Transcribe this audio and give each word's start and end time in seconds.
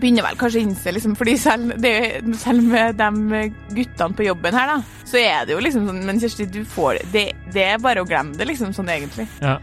begynner 0.00 0.26
vel 0.26 0.38
kanskje 0.40 0.60
å 0.60 0.66
innse, 0.66 0.92
liksom, 0.92 1.16
fordi 1.18 1.36
selv, 1.40 1.74
det, 1.82 1.94
selv 2.40 2.64
med 2.66 2.98
de 3.00 3.42
guttene 3.76 4.16
på 4.16 4.26
jobben 4.26 4.56
her, 4.56 4.72
da, 4.74 5.02
så 5.08 5.20
er 5.20 5.46
det 5.46 5.56
jo 5.56 5.62
liksom 5.62 5.88
sånn 5.88 6.04
Men 6.06 6.20
Kjersti, 6.22 6.48
du 6.52 6.62
får 6.68 7.02
det, 7.12 7.26
det 7.54 7.66
er 7.74 7.82
bare 7.82 8.04
å 8.04 8.08
glemme 8.08 8.36
det, 8.38 8.48
liksom, 8.50 8.74
sånn 8.76 8.90
egentlig. 8.92 9.28
Ja. 9.40 9.58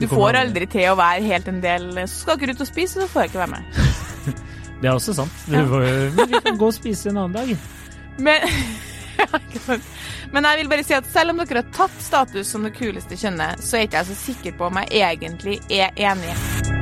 Du 0.00 0.08
får 0.10 0.40
aldri 0.40 0.66
til 0.70 0.88
å 0.90 0.96
være 0.98 1.22
helt 1.22 1.46
en 1.46 1.60
del 1.62 1.84
Så 2.10 2.24
skal 2.24 2.40
ikke 2.40 2.56
ut 2.56 2.64
og 2.64 2.66
spise, 2.66 3.02
så 3.04 3.10
får 3.10 3.26
jeg 3.26 3.32
ikke 3.32 3.44
være 3.44 3.58
med. 3.58 3.82
Det 4.82 4.88
er 4.90 4.96
også 4.96 5.14
sant. 5.14 5.44
Ja. 5.46 5.62
får, 5.70 5.84
men 6.16 6.32
vi 6.32 6.40
kan 6.42 6.56
gå 6.58 6.70
og 6.72 6.74
spise 6.74 7.12
en 7.12 7.20
annen 7.22 7.36
dag. 7.36 7.52
Men. 8.18 8.48
Men 10.32 10.46
jeg 10.48 10.62
vil 10.62 10.70
bare 10.72 10.84
si 10.86 10.94
at 10.96 11.08
selv 11.12 11.34
om 11.34 11.42
dere 11.42 11.60
har 11.60 11.74
tatt 11.76 11.98
status 12.02 12.50
som 12.54 12.64
det 12.66 12.72
kuleste 12.74 13.18
kjønnet, 13.20 13.62
så 13.62 13.78
er 13.78 13.86
ikke 13.86 14.00
jeg 14.00 14.10
så 14.10 14.20
sikker 14.24 14.56
på 14.58 14.70
om 14.70 14.80
jeg 14.80 15.04
egentlig 15.04 15.60
er 15.68 15.92
enig. 16.10 16.81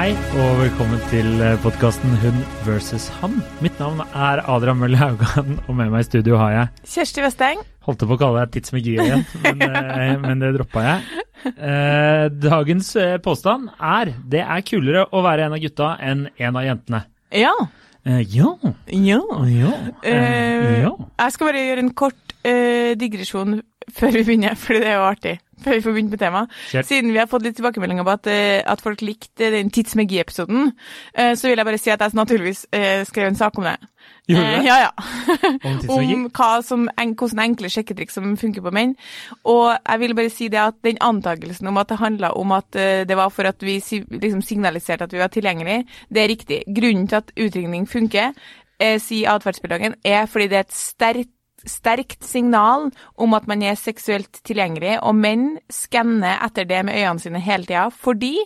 Hei 0.00 0.14
og 0.40 0.54
velkommen 0.56 1.00
til 1.10 1.26
podkasten 1.60 2.14
Hun 2.22 2.36
versus 2.64 3.10
han. 3.18 3.34
Mitt 3.60 3.76
navn 3.76 3.98
er 4.00 4.40
Adrian 4.48 4.78
Mølle 4.80 4.96
Haugan, 4.96 5.58
og 5.66 5.76
med 5.76 5.90
meg 5.92 6.06
i 6.06 6.06
studio 6.06 6.38
har 6.40 6.54
jeg 6.54 6.86
Kjersti 6.88 7.20
Westeng. 7.20 7.60
Holdt 7.84 8.06
på 8.08 8.16
å 8.16 8.18
kalle 8.22 8.46
deg 8.46 8.54
tidsmagi 8.54 8.94
igjen, 8.94 9.26
men, 9.44 9.60
eh, 9.66 10.14
men 10.22 10.40
det 10.40 10.54
droppa 10.56 10.86
jeg. 10.86 11.20
Eh, 11.52 12.24
dagens 12.32 12.94
eh, 12.96 13.18
påstand 13.20 13.68
er 13.76 14.14
det 14.32 14.40
er 14.40 14.64
kulere 14.70 15.04
å 15.12 15.20
være 15.26 15.50
en 15.50 15.58
av 15.58 15.60
gutta 15.66 15.90
enn 16.00 16.30
en 16.32 16.56
av 16.62 16.64
jentene. 16.64 17.02
Ja. 17.36 17.52
Eh, 18.08 18.22
ja. 18.38 18.54
Ja. 18.88 19.20
Ja. 19.52 19.74
Eh, 20.00 20.16
Eh, 20.16 20.80
ja. 20.86 20.94
Jeg 21.26 21.36
skal 21.36 21.52
bare 21.52 21.66
gjøre 21.66 21.84
en 21.84 21.92
kort 22.06 22.34
eh, 22.40 22.96
digresjon 22.96 23.60
før 23.96 24.14
vi 24.16 24.24
begynner, 24.24 24.54
fordi 24.58 24.82
det 24.82 24.90
er 24.92 24.98
jo 24.98 25.06
artig. 25.08 25.38
Før 25.60 25.76
vi 25.76 25.82
får 25.84 25.94
begynt 25.94 26.14
med 26.14 26.20
temaet. 26.20 26.52
Siden 26.72 27.12
vi 27.12 27.20
har 27.20 27.28
fått 27.28 27.44
litt 27.44 27.56
tilbakemeldinger 27.58 28.04
på 28.06 28.14
at, 28.16 28.28
eh, 28.32 28.60
at 28.64 28.80
folk 28.80 29.02
likte 29.04 29.50
den 29.52 29.70
tidsmagi-episoden, 29.70 30.72
eh, 31.14 31.34
så 31.36 31.48
vil 31.48 31.60
jeg 31.60 31.68
bare 31.68 31.80
si 31.80 31.90
at 31.92 32.00
jeg 32.00 32.16
naturligvis 32.16 32.66
eh, 32.72 33.04
skrev 33.04 33.28
en 33.28 33.36
sak 33.36 33.58
om 33.58 33.68
det. 33.68 33.76
Gjorde 34.30 34.46
du 34.46 34.56
det? 34.56 34.64
ja, 34.64 34.76
ja. 34.86 34.90
Om 35.90 35.98
om 36.14 36.24
hva 36.30 36.62
som, 36.62 36.86
hvordan 36.96 37.42
enkle 37.44 37.68
sjekketriks 37.68 38.14
som 38.14 38.36
funker 38.40 38.62
på 38.62 38.72
menn. 38.72 38.94
Og 39.44 39.74
jeg 39.74 40.00
vil 40.00 40.14
bare 40.16 40.30
si 40.32 40.48
det 40.48 40.60
at 40.62 40.78
den 40.86 41.00
antakelsen 41.00 41.68
om 41.68 41.80
at 41.80 41.90
det 41.90 41.98
handla 41.98 42.30
om 42.38 42.52
at 42.52 42.70
det 42.70 43.16
var 43.16 43.28
for 43.34 43.48
at 43.48 43.60
vi 43.62 43.80
liksom 43.80 44.40
signaliserte 44.42 45.04
at 45.04 45.12
vi 45.12 45.18
var 45.18 45.28
tilgjengelige, 45.34 45.84
det 46.08 46.22
er 46.22 46.28
riktig. 46.30 46.62
Grunnen 46.68 47.08
til 47.08 47.16
at 47.16 47.32
utringning 47.36 47.88
funker, 47.88 48.32
sier 49.02 49.34
atferdsbiologen, 49.34 49.98
er 50.04 50.26
fordi 50.26 50.48
det 50.48 50.56
er 50.56 50.68
et 50.68 50.78
sterkt 50.78 51.34
sterkt 51.68 52.24
signal 52.26 52.88
om 53.20 53.34
at 53.36 53.48
man 53.50 53.62
er 53.66 53.78
seksuelt 53.78 54.42
tilgjengelig, 54.46 54.98
og 55.04 55.16
menn 55.18 55.48
skanner 55.72 56.40
etter 56.46 56.68
det 56.68 56.82
med 56.86 56.98
øynene 56.98 57.22
sine 57.22 57.42
hele 57.44 57.68
tida, 57.68 57.88
fordi 57.90 58.36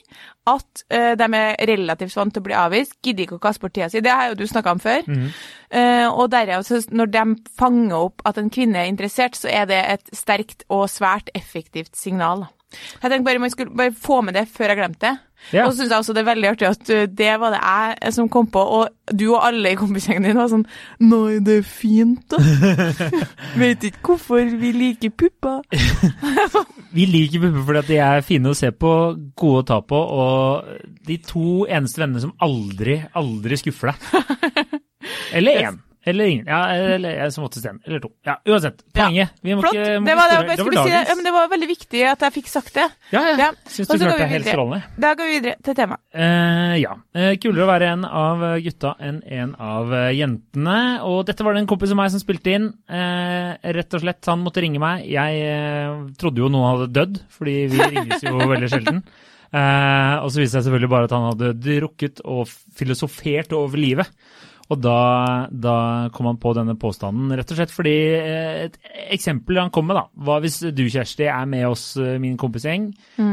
at 0.50 0.84
uh, 0.92 1.12
de 1.16 1.28
er 1.38 1.54
relativt 1.70 2.16
vant 2.18 2.34
til 2.34 2.42
å 2.42 2.48
bli 2.48 2.56
avvist, 2.58 2.98
gidder 3.04 3.26
ikke 3.26 3.38
å 3.38 3.44
kaste 3.46 3.64
bort 3.64 3.76
tida 3.76 3.88
si. 3.92 4.02
Det 4.04 4.12
har 4.12 4.32
jo 4.32 4.40
du 4.40 4.46
snakka 4.50 4.74
om 4.76 4.82
før. 4.82 5.06
Eh, 5.74 6.06
og 6.06 6.28
derav, 6.30 6.62
så 6.62 6.78
når 6.94 7.08
de 7.10 7.22
fanger 7.58 7.96
opp 7.96 8.22
at 8.28 8.38
en 8.38 8.50
kvinne 8.52 8.78
er 8.82 8.90
interessert, 8.92 9.38
så 9.38 9.48
er 9.50 9.64
det 9.70 9.80
et 9.96 10.12
sterkt 10.14 10.66
og 10.68 10.84
svært 10.92 11.32
effektivt 11.34 11.96
signal. 11.98 12.44
Jeg 12.74 13.10
tenkte 13.10 13.24
bare 13.28 13.42
man 13.42 13.52
skulle 13.52 13.76
bare 13.76 13.94
få 13.94 14.20
med 14.26 14.36
det 14.38 14.48
før 14.50 14.72
jeg 14.72 14.80
glemte 14.82 15.06
det. 15.06 15.14
Ja. 15.52 15.66
Og 15.66 15.72
så 15.72 15.82
syns 15.82 15.90
jeg 15.92 15.98
også 15.98 16.14
det 16.16 16.22
er 16.22 16.28
veldig 16.30 16.48
artig 16.48 16.68
at 16.70 16.90
uh, 16.94 17.02
det 17.18 17.32
var 17.40 17.52
det 17.52 17.60
jeg 17.60 18.14
som 18.16 18.28
kom 18.32 18.46
på, 18.52 18.62
og 18.78 19.12
du 19.12 19.26
og 19.34 19.42
alle 19.44 19.74
i 19.74 19.76
kompisgjengen 19.76 20.24
din 20.24 20.38
var 20.38 20.48
sånn 20.48 20.64
Nei, 21.04 21.40
det 21.44 21.58
er 21.60 21.66
fint, 21.68 22.22
da. 22.32 22.38
Vet 23.60 23.84
ikke 23.90 24.14
hvorfor 24.14 24.54
vi 24.60 24.72
liker 24.76 25.12
pupper. 25.12 25.60
Vi 26.94 27.08
liker 27.10 27.42
pupper 27.42 27.64
fordi 27.66 27.80
at 27.80 27.88
de 27.90 27.96
er 28.06 28.20
fine 28.22 28.52
å 28.52 28.56
se 28.56 28.70
på, 28.70 28.90
gode 29.34 29.64
å 29.64 29.66
ta 29.66 29.80
på, 29.82 29.98
og 29.98 30.92
de 31.08 31.16
to 31.26 31.64
eneste 31.66 31.98
vennene 31.98 32.22
som 32.22 32.36
aldri, 32.44 33.00
aldri 33.18 33.58
skuffer 33.58 33.90
deg. 33.90 34.78
Eller 35.36 35.66
én. 35.66 35.80
Eller 36.06 36.24
ingen. 36.24 36.46
Ja, 36.46 36.66
eller 36.68 37.30
som 37.32 37.46
oftest 37.46 37.64
én. 37.66 37.78
Eller 37.86 38.00
to. 38.00 38.10
Ja, 38.26 38.36
uansett. 38.44 38.82
Poenget. 38.92 39.32
Vi 39.40 39.54
må 39.56 39.62
Flott. 39.64 39.76
ikke 39.78 40.00
Det 40.04 40.16
var, 40.18 40.32
det, 40.44 40.56
skulle 40.58 40.82
si 40.84 40.92
Ja, 40.92 41.14
det 41.24 41.32
var 41.32 41.48
veldig 41.48 41.68
viktig 41.70 42.02
at 42.10 42.24
jeg 42.26 42.34
fikk 42.34 42.50
sagt 42.52 42.74
det. 42.76 42.84
Ja, 43.14 43.22
ja. 43.30 43.36
Ja. 43.40 43.48
Syns 43.64 43.88
du 43.88 43.96
klarte 43.96 44.18
det 44.20 44.28
helt 44.34 44.50
strålende. 44.50 44.92
Da 45.00 45.14
går 45.16 45.30
vi 45.30 45.38
videre 45.38 45.56
til 45.64 45.78
temaet. 45.78 46.02
Uh, 46.12 46.74
ja. 46.76 46.92
Uh, 47.16 47.30
kulere 47.40 47.64
å 47.64 47.70
være 47.72 47.90
en 47.94 48.04
av 48.04 48.44
gutta 48.66 48.94
enn 49.00 49.22
en 49.24 49.56
av 49.56 49.96
eh, 49.96 50.10
jentene. 50.18 50.78
Og 51.08 51.24
dette 51.28 51.46
var 51.46 51.56
det 51.56 51.64
en 51.64 51.72
kompis 51.72 51.96
av 51.96 52.00
meg 52.02 52.12
som 52.12 52.20
spilte 52.20 52.52
inn. 52.52 52.68
Uh, 52.84 53.56
rett 53.78 53.96
og 53.96 54.04
slett, 54.04 54.20
han 54.28 54.44
måtte 54.44 54.64
ringe 54.64 54.82
meg. 54.82 55.08
Jeg 55.08 56.14
trodde 56.20 56.44
jo 56.44 56.52
noen 56.52 56.68
hadde 56.74 56.92
dødd, 57.00 57.20
fordi 57.32 57.58
vi 57.72 57.92
ringes 57.96 58.28
jo 58.28 58.36
veldig 58.54 58.72
sjelden. 58.72 59.04
Og 59.54 60.32
så 60.34 60.40
viste 60.40 60.58
det 60.58 60.64
seg 60.64 60.64
selvfølgelig 60.66 60.90
bare 60.90 61.06
at 61.06 61.12
han 61.14 61.28
hadde 61.28 61.52
drukket 61.62 62.24
og 62.26 62.50
filosofert 62.74 63.54
over 63.56 63.78
livet. 63.78 64.10
Og 64.72 64.80
da, 64.80 64.98
da 65.50 65.76
kom 66.14 66.30
han 66.30 66.38
på 66.40 66.54
denne 66.56 66.72
påstanden, 66.80 67.34
rett 67.36 67.50
og 67.52 67.58
slett 67.58 67.72
fordi 67.74 67.92
eh, 68.16 68.62
et 68.64 68.78
eksempel 69.12 69.60
han 69.60 69.72
kom 69.74 69.90
med, 69.90 69.98
da, 69.98 70.06
var 70.24 70.40
hvis 70.40 70.56
du, 70.72 70.86
Kjersti, 70.88 71.26
er 71.28 71.44
med 71.50 71.66
oss, 71.68 71.82
eh, 72.00 72.16
min 72.22 72.38
kompisgjeng, 72.40 72.86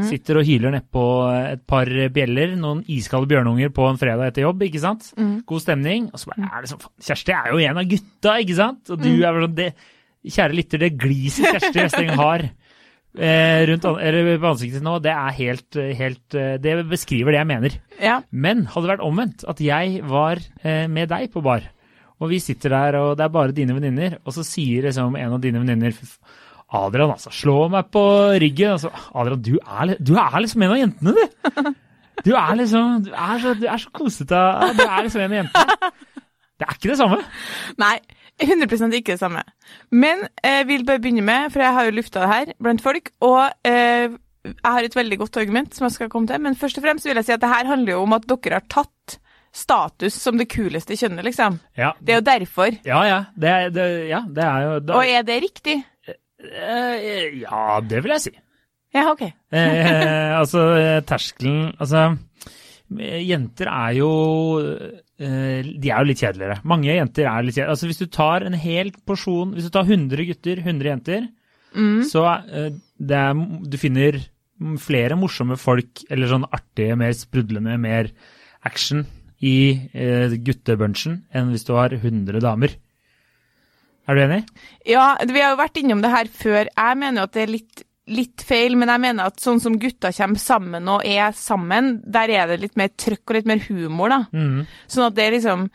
sitter 0.08 0.42
og 0.42 0.44
hyler 0.48 0.74
nedpå 0.76 1.06
et 1.54 1.64
par 1.68 1.88
bjeller, 2.12 2.52
noen 2.60 2.84
iskalde 2.92 3.30
bjørnunger 3.32 3.72
på 3.72 3.88
en 3.88 4.00
fredag 4.00 4.28
etter 4.28 4.44
jobb, 4.44 4.66
ikke 4.68 4.82
sant? 4.82 5.08
God 5.48 5.64
stemning. 5.64 6.10
Og 6.12 6.20
så 6.20 6.34
bare 6.34 6.50
er 6.50 6.66
det 6.66 6.74
sånn, 6.74 6.84
Kjersti 7.08 7.36
er 7.38 7.50
jo 7.54 7.64
en 7.64 7.80
av 7.80 7.88
gutta, 7.94 8.36
ikke 8.44 8.58
sant? 8.60 8.92
Og 8.92 9.00
du 9.00 9.10
er 9.14 9.32
vel 9.32 9.48
sånn, 9.48 9.56
det, 9.56 9.70
kjære 10.22 10.54
lytter, 10.54 10.84
det 10.84 10.92
gliset 11.00 11.48
Kjersti 11.48 11.80
Westeng 11.80 12.12
har 12.20 12.44
eh, 13.18 13.62
rundt, 13.68 13.86
på 13.86 14.50
ansiktet 14.52 14.84
nå, 14.84 14.96
det 15.04 15.12
er 15.12 15.36
helt, 15.38 15.78
helt, 15.98 16.36
eh, 16.38 16.56
det 16.62 16.76
beskriver 16.90 17.34
det 17.34 17.40
jeg 17.42 17.50
mener. 17.50 17.76
Ja. 18.00 18.20
Men 18.30 18.66
hadde 18.70 18.86
det 18.86 18.94
vært 18.94 19.06
omvendt, 19.06 19.46
at 19.48 19.62
jeg 19.62 20.00
var 20.08 20.40
eh, 20.62 20.86
med 20.90 21.10
deg 21.12 21.28
på 21.34 21.44
bar, 21.44 21.66
og 22.22 22.30
vi 22.30 22.38
sitter 22.42 22.76
der, 22.76 23.00
og 23.00 23.16
det 23.18 23.26
er 23.26 23.34
bare 23.34 23.56
dine 23.56 23.76
venninner, 23.76 24.20
og 24.22 24.36
så 24.36 24.44
sier 24.46 24.86
liksom 24.86 25.18
en 25.18 25.36
av 25.36 25.42
dine 25.42 25.62
venninner 25.62 25.96
Adrian, 26.72 27.12
altså, 27.12 27.28
slå 27.34 27.66
meg 27.68 27.90
på 27.92 28.02
ryggen. 28.40 28.78
Altså, 28.78 28.88
Adrian, 29.12 29.42
du 29.44 29.56
er, 29.60 29.96
du 30.00 30.14
er 30.16 30.38
liksom 30.40 30.62
en 30.64 30.72
av 30.72 30.80
jentene, 30.80 31.12
du. 31.12 31.72
Du 32.22 32.34
er 32.36 32.54
liksom 32.54 33.02
Du 33.06 33.10
er 33.10 33.38
så, 33.40 33.52
du 33.58 33.66
er 33.66 33.80
så 33.80 33.90
kosete. 33.96 34.40
Du 34.76 34.82
er 34.84 35.04
liksom 35.04 35.22
en 35.24 35.32
av 35.32 35.38
jentene. 35.42 35.92
Det 36.60 36.68
er 36.68 36.76
ikke 36.76 36.90
det 36.92 36.98
samme. 37.00 37.16
Nei, 37.82 37.96
100 38.40 38.94
ikke 38.96 39.12
det 39.12 39.20
samme. 39.20 39.42
Men 39.90 40.24
jeg 40.44 40.66
vil 40.66 40.84
bare 40.88 40.98
begynne 41.02 41.22
med, 41.22 41.50
for 41.52 41.60
jeg 41.62 41.72
har 41.76 41.84
jo 41.84 41.96
lufta 41.98 42.20
det 42.24 42.28
her 42.32 42.52
blant 42.62 42.82
folk, 42.82 43.10
og 43.20 43.50
eh, 43.68 44.08
jeg 44.44 44.54
har 44.64 44.82
et 44.88 44.96
veldig 44.96 45.18
godt 45.20 45.36
argument 45.38 45.74
som 45.74 45.84
jeg 45.86 45.92
skal 45.98 46.08
komme 46.10 46.26
til, 46.26 46.40
men 46.42 46.56
først 46.58 46.78
og 46.80 46.82
fremst 46.86 47.06
vil 47.06 47.14
jeg 47.20 47.24
si 47.28 47.32
at 47.36 47.40
det 47.44 47.50
her 47.52 47.68
handler 47.68 47.92
jo 47.92 48.02
om 48.02 48.12
at 48.16 48.26
dere 48.26 48.58
har 48.58 48.64
tatt 48.72 49.18
status 49.54 50.14
som 50.16 50.38
det 50.40 50.48
kuleste 50.48 50.96
kjønnet, 50.96 51.22
liksom. 51.28 51.58
Ja, 51.76 51.92
Det 52.00 52.14
er 52.14 52.18
jo 52.22 52.24
derfor. 52.24 52.72
ja. 52.88 53.02
ja. 53.04 53.18
Det, 53.36 53.48
er- 53.52 53.70
det, 53.70 53.86
ja, 54.08 54.22
det 54.26 54.44
er 54.48 54.60
jo 54.64 54.78
da, 54.80 54.94
Og 54.96 55.06
er 55.06 55.22
det 55.28 55.42
riktig? 55.44 55.76
eh, 56.08 57.38
Ja, 57.44 57.80
det 57.84 58.02
vil 58.02 58.14
jeg 58.16 58.20
si. 58.24 58.32
Ja, 58.94 59.10
ok. 59.12 59.22
Eh, 59.52 60.38
altså, 60.38 60.62
eh, 60.80 61.00
terskelen 61.04 61.74
Altså, 61.80 62.16
jenter 62.98 63.68
er 63.68 63.92
jo 63.96 64.08
De 65.22 65.90
er 65.90 66.02
jo 66.02 66.08
litt 66.08 66.22
kjedeligere. 66.22 66.58
Mange 66.68 66.90
jenter 66.90 67.28
er 67.30 67.46
litt 67.46 67.54
kjedeligere. 67.54 67.76
Altså, 67.76 67.88
hvis 67.90 68.02
du 68.02 68.08
tar 68.10 68.46
en 68.46 68.56
hel 68.58 68.90
porsjon 69.06 69.54
Hvis 69.56 69.68
du 69.68 69.72
tar 69.74 69.86
100 69.86 70.26
gutter, 70.28 70.62
100 70.64 70.90
jenter, 70.92 71.30
så 72.08 72.26
eh, 72.52 72.70
det 73.00 73.18
er, 73.18 73.42
du 73.64 73.76
finner 73.80 74.20
flere 74.82 75.16
morsomme 75.18 75.56
folk, 75.58 76.04
eller 76.12 76.30
sånn 76.30 76.46
artige, 76.52 76.96
mer 77.00 77.14
sprudlende, 77.16 77.78
mer 77.80 78.10
action 78.68 79.06
i 79.42 79.88
eh, 79.90 80.34
guttebunchen 80.38 81.22
enn 81.34 81.50
hvis 81.50 81.66
du 81.66 81.72
har 81.74 81.94
100 81.96 82.42
damer. 82.44 82.76
Er 84.06 84.18
du 84.18 84.22
enig? 84.24 84.42
Ja, 84.88 85.14
vi 85.26 85.40
har 85.40 85.54
jo 85.54 85.60
vært 85.60 85.78
innom 85.78 86.02
det 86.02 86.10
her 86.12 86.30
før. 86.30 86.66
Jeg 86.66 86.98
mener 86.98 87.22
jo 87.22 87.26
at 87.28 87.34
det 87.36 87.42
er 87.42 87.52
litt, 87.56 87.82
litt 88.10 88.42
feil, 88.42 88.74
men 88.78 88.90
jeg 88.90 89.02
mener 89.04 89.30
at 89.30 89.42
sånn 89.42 89.60
som 89.62 89.78
gutta 89.80 90.10
kommer 90.16 90.42
sammen 90.42 90.88
og 90.90 91.04
er 91.06 91.34
sammen, 91.38 91.94
der 92.02 92.32
er 92.34 92.50
det 92.50 92.62
litt 92.64 92.78
mer 92.80 92.90
trøkk 92.98 93.22
og 93.30 93.36
litt 93.38 93.50
mer 93.50 93.62
humor, 93.68 94.10
da. 94.10 94.20
Mm. 94.34 94.64
Sånn 94.90 95.06
at 95.06 95.18
det 95.18 95.26
er 95.26 95.36
liksom 95.38 95.68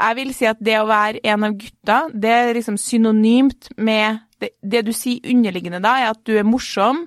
Jeg 0.00 0.16
vil 0.16 0.30
si 0.32 0.46
at 0.48 0.60
det 0.64 0.78
å 0.80 0.86
være 0.88 1.20
en 1.28 1.44
av 1.44 1.56
gutta, 1.60 1.98
det 2.14 2.30
er 2.30 2.54
liksom 2.56 2.78
synonymt 2.80 3.68
med 3.76 4.22
Det, 4.40 4.54
det 4.62 4.86
du 4.86 4.94
sier 4.96 5.26
underliggende 5.28 5.82
da, 5.84 5.98
er 6.00 6.14
at 6.14 6.22
du 6.24 6.38
er 6.38 6.46
morsom, 6.48 7.02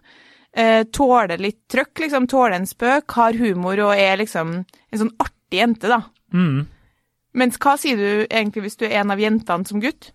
eh, 0.54 0.84
tåler 0.94 1.42
litt 1.42 1.63
trøkk, 1.72 2.04
liksom, 2.04 2.28
tåler 2.30 2.60
en 2.60 2.68
spøk, 2.69 3.16
har 3.18 3.40
humor 3.40 3.80
og 3.88 3.95
er 3.98 4.19
liksom 4.22 4.51
en 4.62 5.00
sånn 5.01 5.16
artig 5.18 5.57
jente, 5.63 5.90
da. 5.90 6.04
Mm. 6.30 6.68
Mens 7.34 7.57
hva 7.57 7.74
sier 7.81 7.98
du 7.98 8.28
egentlig 8.28 8.68
hvis 8.68 8.78
du 8.78 8.86
er 8.86 9.00
en 9.01 9.16
av 9.16 9.24
jentene 9.24 9.66
som 9.66 9.81
gutt? 9.81 10.12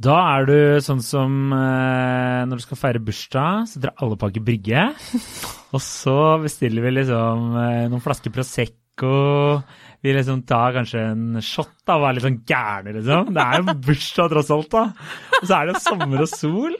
Da 0.00 0.16
er 0.38 0.46
du 0.48 0.56
sånn 0.80 1.02
som 1.04 1.50
eh, 1.52 2.46
når 2.48 2.60
du 2.60 2.64
skal 2.64 2.78
feire 2.80 3.02
bursdag, 3.04 3.66
så 3.68 3.82
drar 3.82 4.00
alle 4.00 4.16
på 4.16 4.30
Aker 4.30 4.44
Brygge. 4.46 4.86
og 5.74 5.82
så 5.84 6.16
bestiller 6.44 6.86
vi 6.86 6.94
liksom 7.02 7.50
eh, 7.60 7.84
noen 7.92 8.04
flasker 8.04 8.32
Prosecco 8.32 9.60
vi 10.00 10.12
liksom 10.16 10.42
tar 10.48 10.72
kanskje 10.72 11.00
en 11.10 11.40
shot 11.44 11.74
da, 11.84 11.98
og 11.98 12.06
er 12.08 12.14
litt 12.16 12.24
sånn 12.24 12.38
gærne, 12.48 12.94
liksom. 12.96 13.34
Det 13.36 13.42
er 13.44 13.60
jo 13.60 13.74
bursdag 13.84 14.30
tross 14.32 14.52
alt, 14.54 14.70
da. 14.72 14.84
Og 15.40 15.44
så 15.44 15.58
er 15.58 15.68
det 15.68 15.74
jo 15.74 15.82
sommer 15.84 16.22
og 16.24 16.30
sol. 16.30 16.78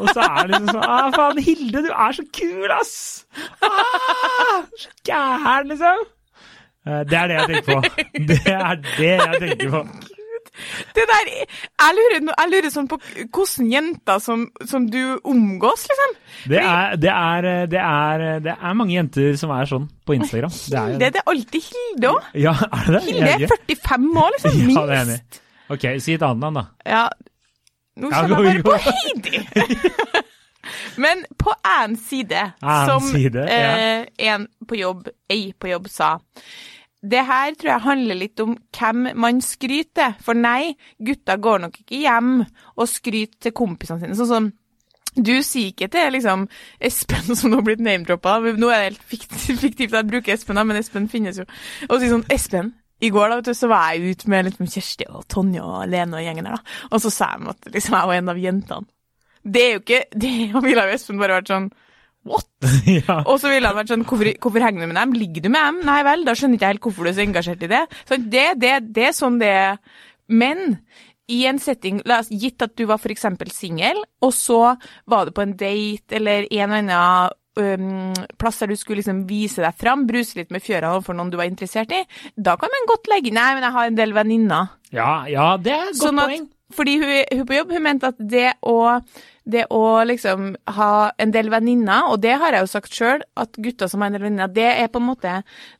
Og 0.00 0.08
så 0.10 0.24
er 0.24 0.40
det 0.40 0.48
liksom 0.50 0.72
sånn 0.72 0.88
ah, 0.96 1.06
faen, 1.14 1.40
Hilde, 1.46 1.84
du 1.86 1.90
er 1.92 2.18
så 2.18 2.26
kul, 2.40 2.74
ass! 2.74 2.96
Ah, 3.62 4.66
så 4.82 4.90
gæren, 5.06 5.70
liksom. 5.70 6.04
Eh, 6.90 7.02
Det 7.06 7.22
er 7.22 7.30
det 7.30 7.38
jeg 7.38 7.48
tenker 7.54 7.70
på. 7.70 8.04
Det 8.34 8.42
er 8.56 8.82
det 8.90 9.14
jeg 9.14 9.42
tenker 9.46 9.74
på. 9.78 10.15
Det 10.96 11.04
der, 11.10 11.30
jeg 11.34 11.96
lurer, 11.98 12.30
jeg 12.30 12.52
lurer 12.54 12.72
sånn 12.72 12.88
på 12.88 12.98
hvordan 13.24 13.72
jenter 13.72 14.22
som, 14.22 14.46
som 14.64 14.86
du 14.90 15.00
omgås, 15.26 15.86
liksom. 15.90 16.16
Det 16.52 16.62
er, 16.62 16.96
det, 17.00 17.12
er, 17.12 17.50
det, 17.72 17.82
er, 17.82 18.26
det 18.46 18.54
er 18.56 18.78
mange 18.78 18.96
jenter 18.96 19.36
som 19.40 19.52
er 19.56 19.68
sånn 19.68 19.88
på 20.06 20.16
Instagram. 20.16 20.54
Det 20.54 20.84
Hilde, 20.86 21.10
det 21.12 21.22
er 21.22 21.32
alltid 21.34 21.70
Hilde 21.70 22.12
òg. 22.14 22.30
Ja, 22.46 22.54
er 22.70 22.92
det? 22.96 23.02
Hilde 23.10 23.34
er 23.34 23.56
45 23.74 24.22
år, 24.22 24.32
liksom. 24.38 24.62
Ja, 24.76 24.86
det 24.86 25.00
er 25.00 25.04
enig 25.04 25.16
Minst. 25.16 25.42
Ok, 25.68 25.84
si 25.98 26.14
et 26.14 26.22
annet 26.22 26.44
navn, 26.44 26.60
da. 26.60 26.64
Ja, 26.86 27.08
nå 27.98 28.10
kjenner 28.12 28.36
kommer 28.36 28.52
jeg 28.52 28.62
bare 28.62 28.78
på 28.78 28.84
Heidi. 28.86 29.40
Men 31.02 31.24
på 31.38 31.52
én 31.82 31.96
side, 31.98 32.52
som 32.60 33.02
side, 33.10 33.42
ja. 33.50 33.72
eh, 33.78 34.06
en 34.30 34.46
på 34.68 34.78
jobb, 34.78 35.08
ei 35.30 35.52
på 35.58 35.70
jobb 35.70 35.88
sa 35.90 36.16
det 37.04 37.24
her 37.28 37.54
tror 37.54 37.70
jeg 37.74 37.84
handler 37.84 38.18
litt 38.18 38.40
om 38.42 38.54
hvem 38.76 39.10
man 39.20 39.40
skryter. 39.44 40.14
For 40.24 40.34
nei, 40.38 40.74
gutta 41.02 41.36
går 41.38 41.66
nok 41.66 41.76
ikke 41.82 42.00
hjem 42.04 42.30
og 42.76 42.88
skryter 42.90 43.48
til 43.48 43.54
kompisene 43.56 44.00
sine. 44.02 44.16
Sånn 44.18 44.30
som 44.32 44.48
du 45.16 45.32
sier 45.44 45.70
ikke 45.70 45.88
til 45.92 46.10
liksom 46.12 46.42
Espen, 46.84 47.30
som 47.36 47.52
nå 47.52 47.60
har 47.60 47.66
blitt 47.68 47.84
name-droppa. 47.84 48.34
Nå 48.58 48.68
er 48.72 48.82
det 48.82 48.88
helt 48.90 49.06
fikt- 49.12 49.38
fiktivt 49.64 49.94
at 49.94 50.02
jeg 50.02 50.10
bruker 50.10 50.34
Espen, 50.34 50.60
men 50.66 50.76
Espen 50.80 51.06
finnes 51.12 51.38
jo. 51.40 51.46
Og 51.88 52.00
sier 52.00 52.12
sånn 52.12 52.26
Espen, 52.32 52.74
i 53.00 53.10
går 53.12 53.28
da, 53.28 53.38
vet 53.40 53.48
du, 53.50 53.56
så 53.56 53.68
var 53.68 53.92
jeg 53.92 54.16
ute 54.16 54.28
med 54.32 54.46
liksom 54.48 54.68
Kjersti 54.72 55.06
og 55.12 55.26
Tonje 55.32 55.60
og 55.64 55.82
Lene 55.92 56.16
og 56.16 56.24
gjengen 56.24 56.46
der, 56.48 56.56
da. 56.56 56.76
Og 56.90 57.00
så 57.04 57.10
sa 57.12 57.30
de 57.36 57.50
at 57.52 57.66
liksom, 57.74 57.96
jeg 57.96 58.08
var 58.10 58.20
en 58.20 58.32
av 58.32 58.38
jentene. 58.40 58.88
Det 59.46 59.62
er 59.62 59.74
jo 59.76 59.82
ikke 59.84 59.98
Det 60.24 60.30
ville 60.64 60.86
jo 60.88 60.94
Espen 60.96 61.20
bare 61.20 61.36
vært 61.38 61.52
sånn 61.52 61.68
What? 62.26 62.48
ja. 62.98 63.20
Og 63.24 63.38
så 63.42 63.52
ville 63.52 63.70
han 63.70 63.78
vært 63.78 63.92
sånn 63.94 64.04
hvorfor, 64.06 64.32
hvorfor 64.42 64.64
henger 64.66 64.82
du 64.84 64.90
med 64.90 64.98
dem? 65.00 65.16
Ligger 65.18 65.46
du 65.46 65.50
med 65.52 65.62
dem? 65.70 65.80
Nei 65.86 66.00
vel, 66.06 66.24
da 66.26 66.34
skjønner 66.36 66.58
ikke 66.58 66.68
jeg 66.68 66.76
helt 66.76 66.86
hvorfor 66.88 67.06
du 67.06 67.12
er 67.12 67.18
så 67.18 67.24
engasjert 67.26 67.62
i 67.66 67.72
det. 67.72 67.82
Så 68.08 68.18
det, 68.22 68.46
det, 68.62 68.74
det 68.96 69.08
er 69.10 69.16
sånn 69.16 69.38
det 69.42 69.52
er. 69.54 69.78
Men 70.26 70.80
i 71.30 71.40
en 71.50 71.58
setting, 71.62 72.02
oss 72.06 72.28
gitt 72.30 72.62
at 72.62 72.76
du 72.78 72.84
var 72.86 73.02
eksempel 73.10 73.50
singel, 73.54 73.98
og 74.22 74.32
så 74.34 74.60
var 75.10 75.26
du 75.26 75.32
på 75.34 75.42
en 75.42 75.56
date 75.58 76.14
eller 76.18 76.46
en 76.50 76.76
eller 76.76 76.94
annen 76.98 78.26
plass 78.38 78.58
der 78.60 78.68
du 78.70 78.76
skulle 78.76 79.00
liksom 79.00 79.22
vise 79.28 79.62
deg 79.64 79.78
fram, 79.80 80.04
bruse 80.06 80.36
litt 80.38 80.50
med 80.52 80.62
fjøra 80.62 80.90
overfor 80.92 81.16
noen 81.16 81.30
du 81.32 81.38
var 81.40 81.48
interessert 81.48 81.94
i, 81.96 82.02
da 82.36 82.54
kan 82.60 82.68
man 82.72 82.88
godt 82.90 83.08
legge 83.08 83.32
Nei, 83.34 83.46
men 83.56 83.64
jeg 83.64 83.74
har 83.78 83.88
en 83.88 83.96
del 83.98 84.12
venninner. 84.16 84.74
ja, 84.92 85.24
ja, 85.30 85.46
det 85.56 85.72
er 85.72 85.86
et 85.88 85.96
godt 85.96 86.02
Sånn 86.02 86.20
at, 86.20 86.34
poeng. 86.34 86.44
fordi 86.76 86.98
hun, 87.00 87.14
hun 87.32 87.46
på 87.48 87.56
jobb 87.56 87.72
hun 87.72 87.86
mente 87.88 88.10
at 88.12 88.20
det 88.20 88.50
å, 88.60 88.76
det 89.46 89.64
å 89.70 90.02
liksom 90.06 90.54
ha 90.76 90.92
en 91.22 91.32
del 91.34 91.50
venninner, 91.52 92.10
og 92.10 92.20
det 92.24 92.34
har 92.40 92.56
jeg 92.56 92.66
jo 92.66 92.70
sagt 92.72 92.98
sjøl, 92.98 93.24
at 93.38 93.58
gutter 93.62 93.90
som 93.90 94.02
har 94.02 94.10
en 94.10 94.18
del 94.18 94.26
venninner, 94.26 94.50
det 94.52 94.68
er 94.72 94.90
på 94.90 94.98
en 95.02 95.08
måte 95.08 95.34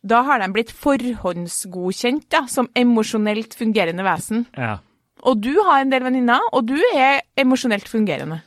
Da 0.06 0.22
har 0.26 0.40
de 0.42 0.50
blitt 0.54 0.70
forhåndsgodkjent 0.70 2.28
da, 2.30 2.44
som 2.50 2.70
emosjonelt 2.78 3.56
fungerende 3.58 4.06
vesen. 4.06 4.46
Ja. 4.56 4.78
Og 5.26 5.40
du 5.42 5.54
har 5.66 5.82
en 5.82 5.90
del 5.90 6.06
venninner, 6.06 6.42
og 6.54 6.68
du 6.70 6.78
er 6.94 7.24
emosjonelt 7.40 7.88
fungerende. 7.90 8.42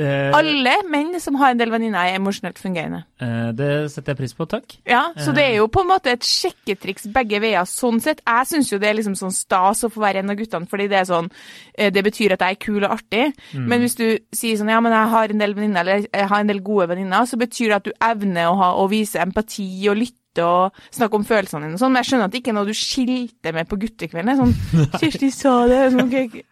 Eh, 0.00 0.30
Alle 0.32 0.72
menn 0.88 1.18
som 1.20 1.34
har 1.40 1.50
en 1.50 1.58
del 1.58 1.68
venninner, 1.70 1.98
er 2.12 2.18
emosjonelt 2.20 2.56
fungerende. 2.62 3.02
eh, 3.20 3.50
det 3.52 3.90
setter 3.92 4.12
jeg 4.14 4.18
pris 4.20 4.34
på, 4.38 4.46
takk. 4.48 4.76
Ja, 4.86 5.12
Så 5.18 5.34
det 5.34 5.44
er 5.44 5.56
jo 5.58 5.66
på 5.68 5.80
en 5.82 5.88
måte 5.90 6.12
et 6.14 6.22
sjekketriks 6.24 7.08
begge 7.12 7.40
veier. 7.42 7.66
Sånn 7.68 8.00
sett, 8.00 8.20
Jeg 8.26 8.46
syns 8.46 8.70
jo 8.72 8.78
det 8.78 8.88
er 8.88 8.94
liksom 8.94 9.16
sånn 9.18 9.32
stas 9.34 9.82
å 9.84 9.90
få 9.90 10.00
være 10.00 10.22
en 10.22 10.30
av 10.30 10.36
guttene, 10.36 10.68
fordi 10.70 10.88
det 10.88 11.00
er 11.02 11.04
sånn 11.10 11.30
eh, 11.74 11.90
Det 11.90 12.04
betyr 12.04 12.32
at 12.32 12.40
jeg 12.46 12.56
er 12.56 12.60
kul 12.64 12.84
og 12.84 12.90
artig. 12.96 13.34
Men 13.54 13.80
hvis 13.82 13.96
du 13.96 14.18
sier 14.32 14.56
sånn 14.56 14.70
ja, 14.70 14.80
men 14.80 14.92
jeg 14.92 15.08
har 15.10 15.28
en 15.34 15.38
del 15.38 15.54
venninner, 15.54 15.80
eller 15.80 16.06
jeg 16.12 16.28
har 16.28 16.40
en 16.40 16.46
del 16.46 16.60
gode 16.60 16.88
venninner, 16.88 17.26
så 17.26 17.36
betyr 17.36 17.68
det 17.68 17.76
at 17.80 17.84
du 17.84 17.92
evner 18.00 18.46
å, 18.52 18.56
ha, 18.56 18.70
å 18.80 18.88
vise 18.88 19.18
empati 19.20 19.88
og 19.90 19.96
lytte 19.96 20.16
og 20.38 20.76
snakke 20.94 21.18
om 21.18 21.24
følelsene 21.26 21.66
dine 21.66 21.74
og 21.74 21.82
sånn. 21.82 21.92
Men 21.92 22.04
jeg 22.04 22.10
skjønner 22.10 22.28
at 22.28 22.34
det 22.34 22.40
ikke 22.42 22.52
er 22.52 22.58
noe 22.60 22.68
du 22.70 22.76
skilter 22.78 23.56
med 23.56 23.70
på 23.70 23.78
guttekveldene. 23.82 24.36
Sånn 24.38 24.54
'Kirsti 25.00 25.30
sa 25.34 25.54
det', 25.66 25.90
sånn 25.96 26.06
okay. 26.06 26.44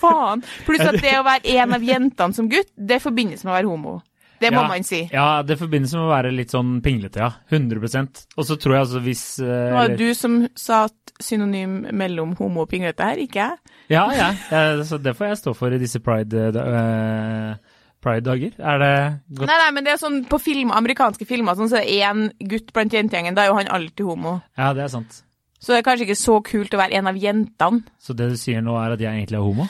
Faen. 0.00 0.44
Pluss 0.66 0.86
at 0.86 1.00
det 1.02 1.16
å 1.18 1.26
være 1.26 1.58
en 1.58 1.76
av 1.76 1.84
jentene 1.84 2.36
som 2.36 2.48
gutt, 2.48 2.70
det 2.76 3.02
forbindes 3.04 3.44
med 3.44 3.52
å 3.52 3.58
være 3.58 3.72
homo. 3.72 3.98
Det 4.38 4.52
må 4.54 4.62
Ja, 4.62 4.68
man 4.70 4.84
si. 4.86 5.00
Ja, 5.10 5.42
det 5.42 5.56
forbindes 5.58 5.92
med 5.96 6.04
å 6.04 6.10
være 6.12 6.30
litt 6.30 6.52
sånn 6.54 6.76
pinglete, 6.84 7.18
ja. 7.18 7.32
100% 7.50 8.20
Og 8.38 8.46
så 8.46 8.54
tror 8.54 8.76
jeg 8.76 8.84
altså 8.84 9.00
hvis 9.02 9.22
eh, 9.42 9.48
Det 9.50 9.74
var 9.74 9.88
det 9.90 9.98
du 9.98 10.14
som 10.14 10.36
sa 10.54 10.84
at 10.86 11.12
synonym 11.18 11.80
mellom 11.98 12.36
homo 12.38 12.62
og 12.62 12.70
pinglete 12.70 13.02
her, 13.02 13.18
ikke 13.18 13.42
jeg. 13.42 13.74
Ja, 13.90 14.04
ja. 14.14 14.28
ja, 14.52 14.84
Så 14.86 15.00
det 15.02 15.16
får 15.18 15.32
jeg 15.32 15.40
stå 15.40 15.54
for 15.58 15.74
i 15.74 15.80
disse 15.82 15.98
pride, 16.04 16.52
eh, 16.54 17.67
pride-dager. 18.04 18.54
Er 18.58 18.82
det 18.82 18.92
godt? 19.34 19.48
Nei, 19.50 19.58
nei, 19.62 19.70
men 19.76 19.86
det 19.86 19.94
er 19.94 20.00
sånn 20.00 20.20
på 20.30 20.40
film, 20.42 20.72
amerikanske 20.74 21.26
filmer 21.28 21.58
sånn, 21.58 21.70
så 21.72 21.80
er 21.80 21.86
det 21.86 21.96
én 22.06 22.50
gutt 22.50 22.72
blant 22.76 22.94
jentegjengen, 22.94 23.36
da 23.36 23.44
er 23.44 23.52
jo 23.52 23.58
han 23.58 23.72
alltid 23.78 24.04
homo. 24.06 24.38
Ja, 24.58 24.72
det 24.76 24.86
er 24.86 24.92
sant. 24.92 25.22
Så 25.58 25.74
det 25.74 25.80
er 25.80 25.86
kanskje 25.88 26.06
ikke 26.06 26.18
så 26.20 26.38
kult 26.46 26.74
å 26.74 26.78
være 26.78 27.00
en 27.00 27.10
av 27.10 27.18
jentene, 27.18 27.82
Så 27.98 28.14
det 28.14 28.30
du 28.30 28.36
sier 28.38 28.62
nå, 28.62 28.76
er 28.78 28.94
at 28.94 29.02
jeg 29.02 29.10
egentlig 29.10 29.40
er 29.40 29.46
homo? 29.46 29.66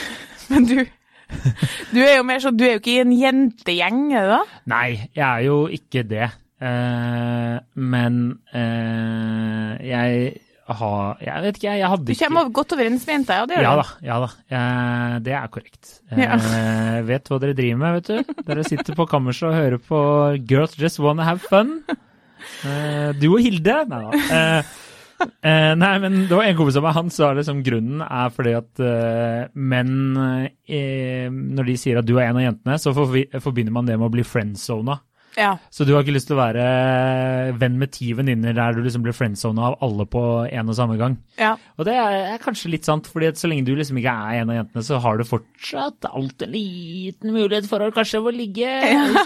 men 0.50 0.66
du 0.66 0.78
Du 1.92 2.00
er 2.00 2.16
jo 2.16 2.24
mer 2.24 2.40
sånn, 2.40 2.56
du 2.56 2.64
er 2.64 2.76
jo 2.76 2.80
ikke 2.80 2.94
i 2.94 3.02
en 3.02 3.12
jentegjeng, 3.12 4.04
er 4.16 4.24
du 4.24 4.30
da? 4.32 4.42
Nei, 4.72 4.86
jeg 5.12 5.26
er 5.28 5.42
jo 5.44 5.58
ikke 5.68 6.02
det. 6.08 6.30
Uh, 6.58 7.60
men 7.76 8.16
uh, 8.50 9.76
jeg 9.84 10.32
har 10.68 11.22
Jeg 11.24 11.44
vet 11.44 11.58
ikke, 11.58 11.76
jeg, 11.78 11.90
hadde 11.92 12.12
ikke 12.12 12.18
Du 12.18 12.28
kommer 12.28 12.50
godt 12.58 12.74
overens 12.76 13.06
med 13.08 13.14
jenta, 13.18 13.38
ja, 13.38 13.46
det 13.48 13.56
gjør 13.56 13.66
Ja 13.66 13.76
da, 13.78 13.86
ja 14.08 14.18
da. 14.24 14.28
Eh, 14.58 15.14
det 15.24 15.36
er 15.38 15.46
korrekt. 15.54 15.94
Ja. 16.12 16.36
Eh, 16.36 16.98
vet 17.08 17.30
hva 17.30 17.38
dere 17.42 17.56
driver 17.56 17.80
med, 17.82 17.96
vet 17.98 18.10
du. 18.10 18.42
Dere 18.48 18.66
sitter 18.66 18.98
på 18.98 19.08
kammerset 19.08 19.48
og 19.50 19.56
hører 19.56 19.80
på 19.80 20.02
Girls 20.50 20.76
Just 20.80 21.00
Wanna 21.02 21.26
Have 21.28 21.40
Fun. 21.44 21.80
Eh, 22.64 23.10
du 23.18 23.30
og 23.32 23.40
Hilde. 23.42 23.80
Nei 23.90 24.02
da. 24.04 24.20
Eh, 24.38 24.70
eh, 25.50 25.72
nei, 25.78 25.92
men 26.04 26.20
det 26.28 26.36
var 26.36 26.46
en 26.46 26.58
kompis 26.58 26.78
av 26.78 26.86
meg, 26.86 26.96
han 26.98 27.10
sa 27.14 27.32
liksom 27.36 27.64
grunnen 27.66 28.04
er 28.04 28.32
fordi 28.34 28.54
at 28.58 28.82
eh, 28.84 29.40
menn 29.58 29.96
eh, 30.14 31.26
Når 31.32 31.70
de 31.72 31.76
sier 31.80 31.98
at 32.00 32.06
du 32.06 32.14
er 32.18 32.28
en 32.28 32.38
av 32.40 32.46
jentene, 32.46 32.78
så 32.80 32.94
forbi, 32.96 33.26
forbinder 33.42 33.74
man 33.74 33.88
det 33.88 33.98
med 33.98 34.08
å 34.10 34.14
bli 34.14 34.26
friendzona. 34.26 35.00
Ja. 35.38 35.52
Så 35.70 35.86
du 35.86 35.94
har 35.94 36.02
ikke 36.04 36.16
lyst 36.16 36.28
til 36.30 36.36
å 36.36 36.40
være 36.40 36.64
venn 37.60 37.78
med 37.80 37.92
ti 37.94 38.10
venninner 38.18 38.56
der 38.56 38.76
du 38.76 38.82
liksom 38.84 39.04
blir 39.04 39.16
friendzona 39.16 39.70
av 39.70 39.78
alle 39.86 40.06
på 40.10 40.22
en 40.50 40.72
og 40.72 40.78
samme 40.78 40.98
gang. 41.00 41.18
ja. 41.40 41.54
Og 41.78 41.86
det 41.86 41.94
er, 41.94 42.34
kanskje 42.42 42.72
litt 42.72 42.86
sant, 42.88 43.06
fordi 43.06 43.30
så 43.38 43.50
lenge 43.50 43.66
du 43.66 43.74
liksom 43.78 44.00
ikke 44.00 44.12
er 44.12 44.40
en 44.42 44.50
av 44.50 44.58
jentene, 44.58 44.82
så 44.86 44.98
har 45.02 45.18
du 45.18 45.24
fortsatt 45.28 46.08
alltid 46.10 46.48
en 46.48 46.54
liten 46.56 47.34
mulighet 47.34 47.68
for 47.70 47.84
å 47.84 47.92
kanskje 47.94 48.22
få 48.24 48.34
ligge. 48.34 48.72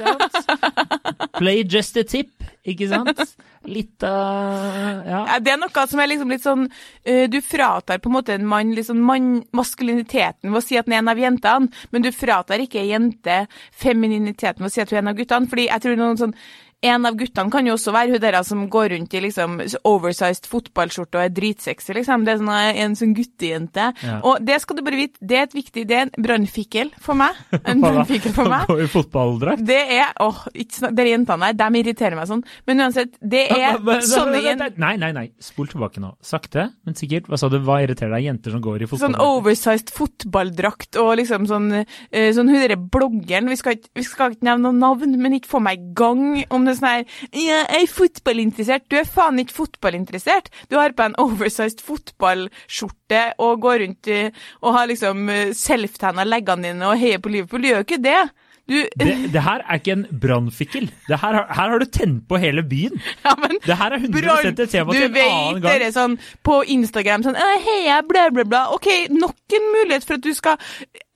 Sant? 0.03 0.37
Play 1.39 1.65
just 1.65 1.97
a 1.97 2.05
tip, 2.05 2.31
ikke 2.67 2.89
sant? 2.91 3.23
Litt 3.69 4.03
av 4.03 5.07
Ja. 5.07 5.21
Ja, 5.29 5.39
Det 5.39 5.53
er 5.53 5.61
noe 5.61 5.87
som 5.87 6.01
er 6.03 6.11
liksom 6.11 6.33
litt 6.33 6.43
sånn 6.43 6.65
eh, 7.05 7.29
Du 7.31 7.39
fratar 7.41 8.01
på 8.03 8.11
en 8.11 8.17
måte 8.17 8.35
en 8.35 8.47
mann 8.49 8.75
liksom 8.75 8.99
man, 9.07 9.45
maskuliniteten 9.55 10.51
ved 10.51 10.59
å 10.59 10.65
si 10.65 10.79
at 10.79 10.89
han 10.89 10.97
er 10.97 11.03
en 11.05 11.13
av 11.13 11.23
jentene, 11.23 11.71
men 11.91 12.03
du 12.03 12.11
fratar 12.15 12.63
ikke 12.63 12.81
ei 12.83 12.91
jente 12.91 13.47
femininiteten 13.79 14.63
ved 14.63 14.71
å 14.71 14.75
si 14.75 14.83
at 14.83 14.91
hun 14.91 14.99
er 14.99 15.05
en 15.05 15.15
av 15.15 15.19
guttene. 15.21 15.49
fordi 15.49 15.69
jeg 15.69 15.85
tror 15.85 15.97
noen 16.01 16.21
sånn 16.21 16.37
en 16.83 17.07
av 17.07 17.15
guttene 17.19 17.51
kan 17.53 17.67
jo 17.69 17.75
også 17.77 17.93
være 17.95 18.11
hun 18.17 18.21
der 18.25 18.37
som 18.43 18.65
går 18.73 18.89
rundt 18.97 19.15
i 19.15 19.21
liksom 19.23 19.61
oversized 19.89 20.49
fotballskjorte 20.51 21.19
og 21.21 21.25
er 21.25 21.33
dritsexy, 21.37 21.93
liksom. 21.95 22.25
Det 22.27 22.33
er 22.35 22.41
sånn, 22.41 22.51
eh, 22.57 22.81
en 22.83 22.97
sånn 22.99 23.13
guttejente. 23.15 23.85
Ja. 24.03 24.17
Og 24.27 24.43
det 24.45 24.61
skal 24.65 24.77
du 24.77 24.83
bare 24.83 24.99
vite, 24.99 25.19
det 25.23 25.37
er 25.39 25.43
et 25.47 25.55
viktig 25.55 25.85
Det 25.87 25.97
er 25.97 26.09
en 26.09 26.25
brannfikkel 26.27 26.91
for 27.01 27.15
meg. 27.19 27.39
En 27.73 27.81
brannfikkel 27.81 28.35
for 28.35 28.51
meg. 28.51 28.67
I 28.83 28.89
fotballdrakt? 28.91 29.63
Det 29.67 29.79
er 30.01 30.11
åh, 30.21 30.43
ikke 30.55 30.81
snakk, 30.81 30.97
Dere 30.99 31.13
jentene 31.15 31.53
der, 31.53 31.71
de 31.71 31.81
irriterer 31.83 32.19
meg 32.19 32.27
sånn. 32.29 32.43
Men 32.67 32.83
uansett, 32.87 33.15
det 33.23 33.45
er 33.55 33.79
sånne 34.03 34.43
jenter 34.43 34.75
Nei, 34.83 34.97
nei, 35.01 35.13
nei. 35.15 35.27
Spol 35.43 35.71
tilbake 35.71 36.03
nå. 36.03 36.13
Sakte, 36.23 36.69
men 36.85 36.99
sikkert. 36.99 37.29
Hva 37.31 37.39
sa 37.41 37.49
du? 37.53 37.59
Hva 37.63 37.79
irriterer 37.85 38.17
deg? 38.17 38.27
Jenter 38.27 38.57
som 38.57 38.63
går 38.65 38.83
i 38.83 38.91
Sånn 38.91 38.99
fotballdrakt? 39.15 39.39
oversized 39.39 39.93
fotballdrakt 39.95 40.99
og 41.03 41.13
liksom 41.21 41.47
sånn 41.51 41.71
eh, 41.83 42.31
Sånn 42.35 42.51
hun 42.51 42.59
derre 42.61 42.77
bloggeren 42.79 43.49
vi 43.51 43.57
skal, 43.59 43.77
ikke- 43.77 44.43
nevne 44.43 44.63
noe 44.71 44.73
navn, 44.77 45.17
men 45.21 45.37
ikke 45.39 45.51
få 45.53 45.61
meg 45.63 45.79
i 45.79 45.93
gang 45.95 46.45
om 46.51 46.65
det 46.67 46.72
sånn 46.79 46.89
her 46.89 47.05
jeg 47.33 47.65
er 47.83 47.89
fotballinteressert. 47.91 48.87
Du 48.91 48.99
er 49.01 49.09
faen 49.09 49.41
ikke 49.43 49.57
fotballinteressert. 49.61 50.51
Du 50.71 50.79
har 50.81 50.95
på 50.97 51.07
en 51.07 51.17
oversized 51.23 51.83
fotballskjorte 51.85 53.25
og 53.43 53.61
går 53.65 53.83
rundt 53.87 54.13
eh, 54.13 54.31
og 54.63 54.77
har 54.79 54.89
liksom 54.91 55.29
selftanna 55.57 56.27
leggene 56.29 56.73
dine 56.73 56.89
og 56.89 56.99
heier 57.01 57.23
på 57.23 57.33
Liverpool. 57.33 57.63
Du 57.63 57.73
gjør 57.73 57.83
jo 57.83 57.89
ikke 57.91 58.03
det. 58.05 58.23
Du 58.71 58.77
Det, 58.99 59.33
det 59.35 59.43
her 59.43 59.63
er 59.67 59.81
ikke 59.81 59.93
en 59.97 60.05
brannfikkel. 60.23 60.85
Her, 61.09 61.19
her 61.35 61.71
har 61.73 61.79
du 61.83 61.85
tent 61.91 62.29
på 62.29 62.39
hele 62.39 62.63
byen. 62.63 62.95
Ja, 63.25 63.35
men 63.39 63.59
Det 63.67 63.77
her 63.77 63.91
er 63.97 63.99
100 63.99 64.23
Brann, 64.23 64.47
et 64.47 64.71
tema 64.71 64.93
til 64.93 65.03
en 65.03 65.17
annen 65.17 65.55
vet 65.59 65.63
gang. 65.63 65.81
dere 65.81 65.91
sånn 65.95 66.15
på 66.47 66.61
Instagram 66.77 67.27
sånn 67.27 67.39
«Å, 67.39 67.49
Heia, 67.67 68.01
bla, 68.07 68.29
bla, 68.35 68.45
bla. 68.47 68.63
OK, 68.77 68.89
nok 69.11 69.57
en 69.59 69.69
mulighet 69.77 70.07
for 70.07 70.19
at 70.19 70.25
du 70.25 70.31
skal 70.35 70.57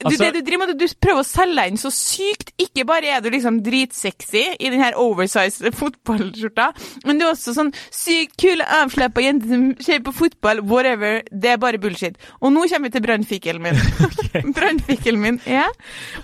Du, 0.07 0.15
Altså- 0.15 0.25
det 0.25 0.35
du 0.39 0.47
driver 0.51 0.67
med, 0.67 0.79
du 0.79 0.87
prøver 1.03 1.21
å 1.23 1.27
selge 1.27 1.57
deg 1.59 1.73
inn 1.73 1.81
så 1.81 1.91
sykt. 1.95 2.53
Ikke 2.63 2.85
bare 2.89 3.11
er 3.17 3.21
du 3.25 3.31
liksom 3.33 3.59
dritsexy 3.67 4.45
i 4.61 4.71
den 4.73 4.81
her 4.83 4.97
oversized 5.01 5.75
fotballskjorta, 5.81 6.69
men 7.05 7.19
du 7.19 7.27
er 7.27 7.33
også 7.33 7.55
sånn 7.57 7.73
sykt 7.91 8.37
kul, 8.41 8.63
avslappa 8.63 9.25
jente 9.25 9.51
som 9.51 9.67
ser 9.83 10.01
på 10.07 10.15
fotball, 10.15 10.63
whatever. 10.63 11.23
Det 11.31 11.55
er 11.55 11.61
bare 11.63 11.81
bullshit. 11.83 12.17
Og 12.41 12.53
nå 12.55 12.67
kommer 12.71 12.89
vi 12.91 12.97
til 12.97 13.07
brannfikkelen 13.07 13.63
min. 13.67 13.83
brannfikkelen 14.57 15.21
min 15.23 15.39
er 15.47 15.69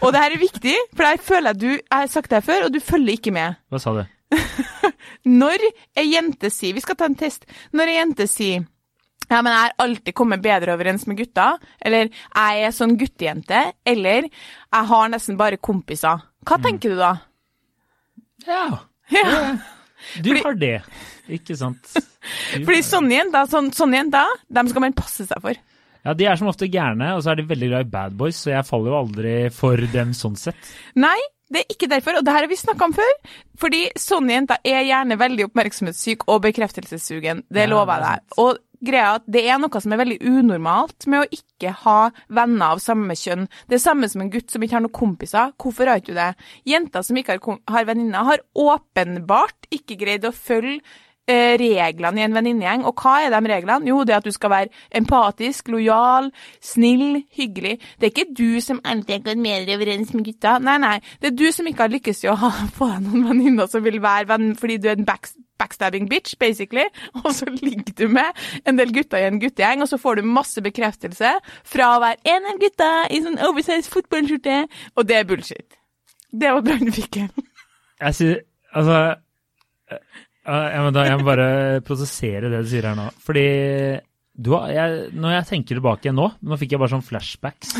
Og 0.02 0.12
det 0.12 0.20
her 0.20 0.34
er 0.36 0.40
viktig, 0.42 0.74
for 0.96 1.08
jeg 1.08 1.20
føler 1.24 1.50
at 1.54 1.60
du 1.60 1.68
Jeg 1.72 1.82
har 1.90 2.06
sagt 2.12 2.30
det 2.30 2.40
her 2.42 2.46
før, 2.48 2.66
og 2.66 2.74
du 2.74 2.80
følger 2.80 3.16
ikke 3.18 3.32
med. 3.34 3.56
Hva 3.70 3.80
sa 3.80 3.94
du? 3.96 4.04
Når 5.28 5.60
ei 6.00 6.06
jente 6.14 6.48
sier 6.50 6.74
Vi 6.74 6.80
skal 6.84 6.96
ta 6.98 7.04
en 7.08 7.16
test. 7.18 7.44
Når 7.76 7.90
ei 7.92 7.96
jente 7.98 8.26
sier 8.30 8.64
ja, 9.32 9.40
men 9.42 9.52
jeg 9.56 9.62
har 9.64 9.74
alltid 9.86 10.14
kommet 10.18 10.42
bedre 10.44 10.74
overens 10.76 11.06
med 11.10 11.18
gutta, 11.18 11.48
eller 11.80 12.10
jeg 12.12 12.62
er 12.68 12.74
sånn 12.76 12.94
guttejente, 13.00 13.62
eller 13.88 14.28
jeg 14.28 14.88
har 14.92 15.08
nesten 15.12 15.38
bare 15.40 15.56
kompiser. 15.58 16.22
Hva 16.46 16.58
tenker 16.62 16.92
du 16.94 17.00
da? 17.00 17.12
Ja. 18.46 18.64
Ja. 19.12 19.56
Du 20.22 20.32
har 20.42 20.56
det, 20.58 20.80
ikke 21.30 21.56
sant? 21.58 21.92
Du- 22.54 22.62
Fordi 22.68 22.80
sånne 22.86 23.16
jenter, 23.16 23.48
sånn, 23.50 23.72
sånne 23.74 23.96
jenter, 23.98 24.28
dem 24.54 24.68
skal 24.70 24.84
man 24.84 24.92
passe 24.94 25.24
seg 25.26 25.40
for. 25.42 25.56
Ja, 26.06 26.12
De 26.14 26.26
er 26.30 26.36
som 26.38 26.48
ofte 26.50 26.68
gærne, 26.70 27.08
og 27.16 27.22
så 27.24 27.32
er 27.32 27.40
de 27.40 27.44
veldig 27.50 27.68
glad 27.72 27.86
i 27.86 27.90
bad 27.90 28.14
boys, 28.18 28.38
så 28.44 28.52
jeg 28.52 28.66
faller 28.68 28.92
jo 28.92 28.98
aldri 29.00 29.32
for 29.54 29.78
dem 29.90 30.12
sånn 30.14 30.36
sett. 30.38 30.70
Nei, 30.98 31.16
det 31.50 31.64
er 31.64 31.74
ikke 31.74 31.88
derfor, 31.90 32.18
og 32.20 32.24
det 32.26 32.34
her 32.34 32.44
har 32.46 32.50
vi 32.50 32.58
snakka 32.60 32.86
om 32.88 32.94
før. 32.94 33.10
Fordi 33.62 33.80
sånne 33.98 34.36
jenter 34.36 34.62
er 34.70 34.86
gjerne 34.86 35.18
veldig 35.20 35.48
oppmerksomhetssyk 35.50 36.26
og 36.30 36.40
bekreftelsessugen. 36.46 37.42
Det 37.50 37.66
Ja, 37.66 37.70
lover 37.74 37.98
er 37.98 38.06
jeg 38.06 38.22
deg. 38.22 38.38
Og 38.46 38.62
greia 38.84 39.16
at 39.18 39.26
det 39.30 39.44
er 39.46 39.60
noe 39.62 39.82
som 39.82 39.94
er 39.94 40.02
veldig 40.02 40.18
unormalt 40.26 41.06
med 41.10 41.22
å 41.22 41.38
ikke 41.38 41.74
ha 41.84 41.98
venner 42.32 42.74
av 42.74 42.82
samme 42.82 43.16
kjønn. 43.18 43.46
Det 43.70 43.78
er 43.78 43.84
samme 43.84 44.10
som 44.10 44.24
en 44.24 44.32
gutt 44.32 44.52
som 44.52 44.64
ikke 44.64 44.78
har 44.78 44.84
noen 44.84 44.96
kompiser. 44.96 45.54
Hvorfor 45.60 45.88
har 45.88 46.02
ikke 46.02 46.12
du 46.12 46.20
det? 46.20 46.32
Jenter 46.68 47.06
som 47.06 47.18
ikke 47.18 47.38
har, 47.38 47.62
har 47.72 47.88
venninner, 47.88 48.28
har 48.28 48.44
åpenbart 48.58 49.70
ikke 49.72 50.00
greid 50.02 50.26
å 50.28 50.34
følge 50.34 50.82
reglene 51.28 52.20
i 52.20 52.24
en 52.24 52.34
venninnegjeng. 52.34 52.84
Og 52.88 52.98
hva 52.98 53.18
er 53.22 53.30
de 53.32 53.50
reglene? 53.50 53.88
Jo, 53.88 54.02
det 54.04 54.16
at 54.16 54.24
du 54.24 54.32
skal 54.34 54.50
være 54.50 54.68
empatisk, 54.94 55.68
lojal, 55.68 56.30
snill, 56.60 57.22
hyggelig. 57.32 57.78
Det 58.00 58.08
er 58.08 58.14
ikke 58.14 58.34
du 58.38 58.60
som 58.60 58.80
alltid 58.84 59.14
har 59.14 59.24
gått 59.30 59.42
mer 59.42 59.68
overens 59.76 60.12
med 60.14 60.24
gutta. 60.24 60.58
Nei, 60.58 60.78
nei. 60.82 60.98
Det 61.20 61.32
er 61.32 61.38
du 61.38 61.46
som 61.52 61.66
ikke 61.66 61.86
har 61.86 61.94
lykkes 61.94 62.24
i 62.24 62.32
å 62.32 62.36
få 62.76 62.90
deg 62.90 63.06
noen 63.06 63.28
venninner 63.30 63.70
som 63.70 63.84
vil 63.84 64.00
være 64.02 64.28
venn 64.32 64.52
fordi 64.58 64.78
du 64.82 64.88
er 64.90 64.98
en 64.98 65.06
back, 65.06 65.30
backstabbing 65.62 66.08
bitch, 66.10 66.36
basically. 66.38 66.88
Og 67.24 67.30
så 67.34 67.46
ligger 67.50 67.94
du 67.98 68.08
med 68.12 68.42
en 68.66 68.78
del 68.80 68.92
gutter 68.94 69.22
i 69.22 69.28
en 69.30 69.40
guttegjeng, 69.42 69.82
og 69.82 69.88
så 69.90 69.98
får 70.00 70.18
du 70.18 70.26
masse 70.26 70.62
bekreftelse 70.62 71.36
fra 71.68 71.90
å 71.94 72.00
være 72.02 72.34
en 72.34 72.48
av 72.50 72.58
gutta 72.60 72.90
i 73.10 73.22
sånn 73.24 73.38
oversized 73.46 73.90
fotballskjorte. 73.92 74.62
Og 74.96 75.06
det 75.08 75.20
er 75.20 75.28
bullshit. 75.28 75.78
Det 76.32 76.50
var 76.50 76.64
brannfikken. 76.66 77.28
Jeg 78.02 78.18
sier 78.18 78.40
Altså 78.72 78.96
jeg, 80.46 80.80
må 80.86 80.90
da, 80.96 81.04
jeg 81.06 81.18
må 81.20 81.26
bare 81.28 81.48
prosessere 81.86 82.50
det 82.50 82.64
du 82.64 82.70
sier 82.72 82.88
her 82.90 82.96
nå. 82.98 83.08
Fordi 83.22 83.46
du 84.32 84.54
har, 84.56 84.70
jeg, 84.72 85.10
når 85.14 85.34
jeg 85.36 85.48
tenker 85.50 85.76
tilbake 85.76 86.12
nå 86.16 86.30
Nå 86.40 86.56
fikk 86.56 86.72
jeg 86.72 86.80
bare 86.80 86.94
sånn 86.94 87.02
flashbacks 87.04 87.74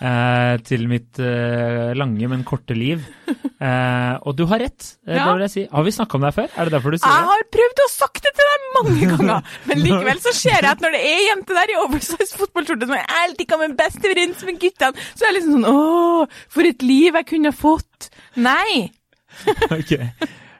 eh, 0.00 0.54
til 0.64 0.86
mitt 0.88 1.18
eh, 1.20 1.90
lange, 1.96 2.28
men 2.32 2.42
korte 2.48 2.72
liv. 2.76 3.04
Eh, 3.28 4.14
og 4.28 4.34
du 4.36 4.42
har 4.50 4.60
rett, 4.64 4.86
eh, 5.06 5.16
Ja. 5.16 5.26
det 5.28 5.34
vil 5.36 5.44
jeg 5.46 5.52
si. 5.54 5.64
Har 5.72 5.84
vi 5.86 5.92
snakka 5.96 6.18
om 6.18 6.24
deg 6.26 6.34
før? 6.36 6.48
Er 6.56 6.68
det 6.68 6.74
derfor 6.76 6.92
du 6.92 6.98
sier 6.98 7.12
Jeg 7.12 7.22
det? 7.22 7.28
har 7.30 7.44
prøvd 7.56 7.82
å 7.84 7.88
sagt 7.92 8.22
det 8.26 8.32
til 8.36 8.50
deg 8.50 8.64
mange 8.76 9.08
ganger, 9.14 9.52
men 9.70 9.82
likevel 9.84 10.20
så 10.24 10.32
ser 10.36 10.58
jeg 10.58 10.70
at 10.72 10.82
når 10.84 10.96
det 10.96 11.02
er 11.04 11.12
ei 11.20 11.28
jente 11.30 11.56
der 11.60 11.72
i 11.72 11.78
oversized 11.84 12.34
fotballskjorte 12.40 12.88
som 12.90 12.96
er 12.98 13.14
alltid 13.22 13.48
kommer 13.52 13.76
best 13.78 14.00
overens 14.04 14.42
med 14.48 14.58
guttene, 14.64 15.06
så 15.14 15.24
er 15.24 15.30
jeg 15.30 15.38
liksom 15.38 15.60
sånn 15.60 15.70
Å, 15.70 16.26
for 16.56 16.68
et 16.72 16.84
liv 16.88 17.20
jeg 17.20 17.30
kunne 17.34 17.54
fått. 17.56 18.10
Nei. 18.48 18.88
Ok. 19.76 19.92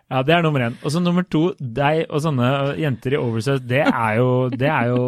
Ja, 0.07 0.23
det 0.23 0.37
er 0.37 0.43
nummer 0.45 0.63
én. 0.63 0.77
Og 0.85 0.93
så 0.95 1.03
nummer 1.03 1.27
to, 1.27 1.49
deg 1.59 2.05
og 2.07 2.23
sånne 2.23 2.51
jenter 2.79 3.17
i 3.17 3.21
oversize, 3.21 3.65
det 3.67 3.83
er 3.83 4.19
jo 4.21 4.29
Det 4.55 4.69
er 4.71 4.93
jo 4.93 5.01